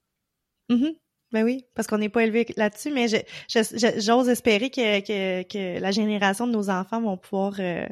[0.71, 0.97] Mm-hmm.
[1.33, 5.91] Ben oui, parce qu'on n'est pas élevé là-dessus, mais j'ose espérer que, que, que, la
[5.91, 7.87] génération de nos enfants vont pouvoir euh,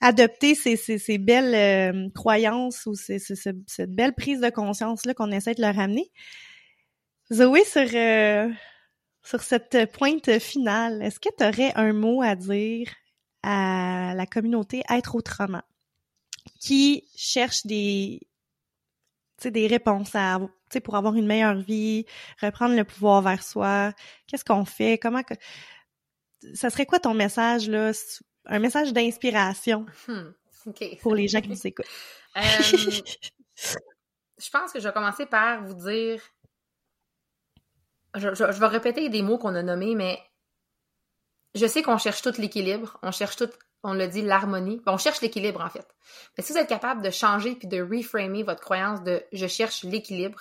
[0.00, 5.54] adopter ces, belles euh, croyances ou ces, ces, cette belle prise de conscience-là qu'on essaie
[5.54, 6.10] de leur amener.
[7.32, 8.50] Zoé, sur, euh,
[9.22, 12.88] sur cette pointe finale, est-ce que tu aurais un mot à dire
[13.42, 15.62] à la communauté Être autrement
[16.58, 18.20] qui cherche des,
[19.44, 20.40] des réponses à,
[20.82, 22.06] pour avoir une meilleure vie,
[22.40, 23.92] reprendre le pouvoir vers soi?
[24.26, 24.98] Qu'est-ce qu'on fait?
[24.98, 25.34] Comment que...
[26.54, 27.92] Ça serait quoi ton message, là?
[28.46, 30.30] Un message d'inspiration hmm,
[31.02, 31.86] pour les gens qui nous écoutent.
[32.36, 32.40] Euh,
[34.38, 36.22] je pense que je vais commencer par vous dire.
[38.16, 40.18] Je, vais répéter des mots qu'on a nommés, mais
[41.54, 43.50] je sais qu'on cherche tout l'équilibre, on cherche tout,
[43.84, 44.82] on le dit, l'harmonie.
[44.86, 45.86] On cherche l'équilibre, en fait.
[46.36, 49.84] Mais si vous êtes capable de changer puis de reframer votre croyance de je cherche
[49.84, 50.40] l'équilibre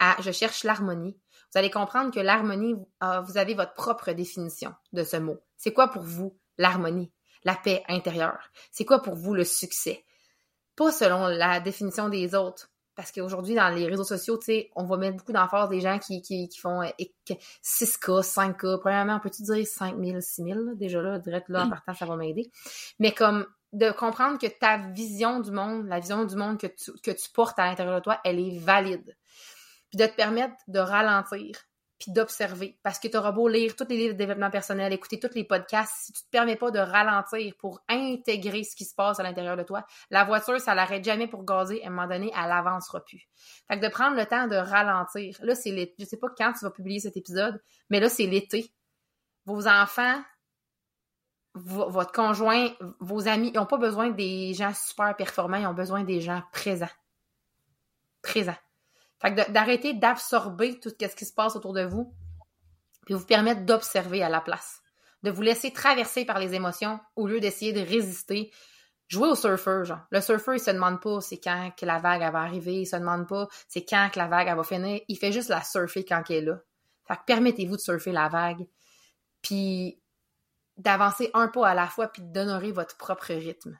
[0.00, 1.16] à je cherche l'harmonie,
[1.52, 5.38] vous allez comprendre que l'harmonie, vous avez votre propre définition de ce mot.
[5.56, 7.12] C'est quoi pour vous l'harmonie?
[7.44, 8.50] La paix intérieure?
[8.70, 10.04] C'est quoi pour vous le succès?
[10.76, 12.70] Pas selon la définition des autres.
[12.96, 15.98] Parce qu'aujourd'hui, dans les réseaux sociaux, tu sais, on va mettre beaucoup d'emphase des gens
[15.98, 18.78] qui, qui, qui font 6K, euh, 5K.
[18.78, 20.74] Premièrement, on peut-tu dire 5000, 6000?
[20.76, 22.50] Déjà là, direct là, en partant, ça va m'aider.
[23.00, 26.92] Mais comme de comprendre que ta vision du monde, la vision du monde que tu,
[27.02, 29.16] que tu portes à l'intérieur de toi, elle est valide.
[29.90, 31.56] Puis de te permettre de ralentir,
[31.98, 32.78] puis d'observer.
[32.82, 35.44] Parce que tu auras beau lire tous les livres de développement personnel, écouter tous les
[35.44, 39.22] podcasts, si tu te permets pas de ralentir pour intégrer ce qui se passe à
[39.22, 42.52] l'intérieur de toi, la voiture, ça l'arrête jamais pour gazer, à un moment donné, elle
[42.52, 43.28] avancera plus.
[43.68, 45.36] Fait que de prendre le temps de ralentir.
[45.42, 45.94] Là, c'est l'été.
[45.98, 48.72] Je sais pas quand tu vas publier cet épisode, mais là, c'est l'été.
[49.46, 50.22] Vos enfants,
[51.54, 56.02] votre conjoint, vos amis, ils n'ont pas besoin des gens super performants, ils ont besoin
[56.02, 56.88] des gens présents.
[58.22, 58.56] Présents.
[59.24, 62.14] Fait que d'arrêter d'absorber tout ce qui se passe autour de vous,
[63.06, 64.82] puis vous permettre d'observer à la place.
[65.22, 68.52] De vous laisser traverser par les émotions au lieu d'essayer de résister.
[69.08, 70.00] Jouer au surfeur, genre.
[70.10, 72.96] Le surfeur, il se demande pas c'est quand que la vague va arriver, il se
[72.96, 75.00] demande pas c'est quand que la vague va finir.
[75.08, 76.60] Il fait juste la surfer quand elle est là.
[77.06, 78.66] Fait que permettez-vous de surfer la vague,
[79.40, 80.00] puis
[80.76, 83.78] d'avancer un pas à la fois, puis d'honorer votre propre rythme.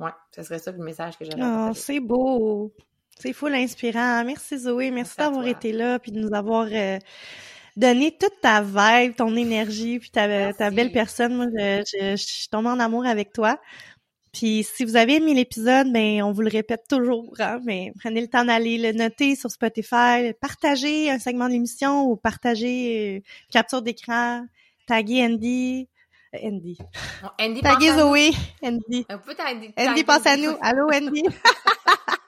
[0.00, 2.72] Ouais, ce serait ça le message que j'aimerais Oh, c'est beau!
[3.20, 4.24] C'est fou l'inspirant.
[4.24, 6.98] Merci Zoé, merci, d'avoir été là puis de nous avoir euh,
[7.76, 11.34] donné toute ta vibe, ton énergie puis ta, ta belle personne.
[11.34, 13.60] Moi, je, je, suis tombée en amour avec toi.
[14.32, 18.22] Puis si vous avez aimé l'épisode, ben on vous le répète toujours, hein, mais prenez
[18.22, 23.20] le temps d'aller le noter sur Spotify, partager un segment de l'émission ou partager euh,
[23.52, 24.46] capture d'écran,
[24.86, 25.88] taguer Andy.
[26.34, 26.78] Euh, Andy.
[27.38, 28.30] Andy taguer Zoé.
[28.62, 29.04] Andy.
[29.76, 30.56] Andy, pense à nous.
[30.62, 31.24] Allô, Andy?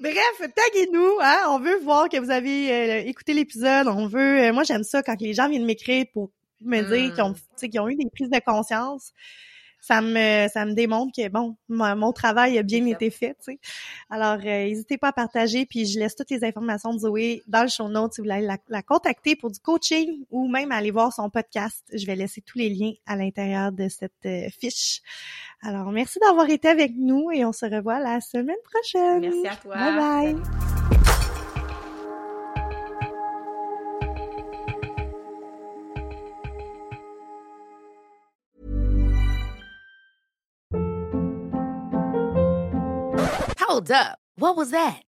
[0.00, 1.38] Bref, taguez-nous, hein?
[1.48, 3.88] On veut voir que vous avez euh, écouté l'épisode.
[3.88, 4.42] On veut.
[4.42, 7.80] Euh, moi, j'aime ça quand les gens viennent m'écrire pour me dire qu'ils ont, qu'ils
[7.80, 9.12] ont eu des prises de conscience
[9.80, 13.36] ça me ça me démontre que bon mon, travail a bien été fait
[14.10, 17.62] alors euh, n'hésitez pas à partager puis je laisse toutes les informations de Zoé dans
[17.62, 21.12] le show notes si vous voulez la, contacter pour du coaching ou même aller voir
[21.12, 25.00] son podcast je vais laisser tous les liens à l'intérieur de cette euh, fiche
[25.62, 29.56] alors merci d'avoir été avec nous et on se revoit la semaine prochaine merci à
[29.56, 30.36] toi bye bye
[43.78, 44.18] Hold up.
[44.36, 45.07] What was that?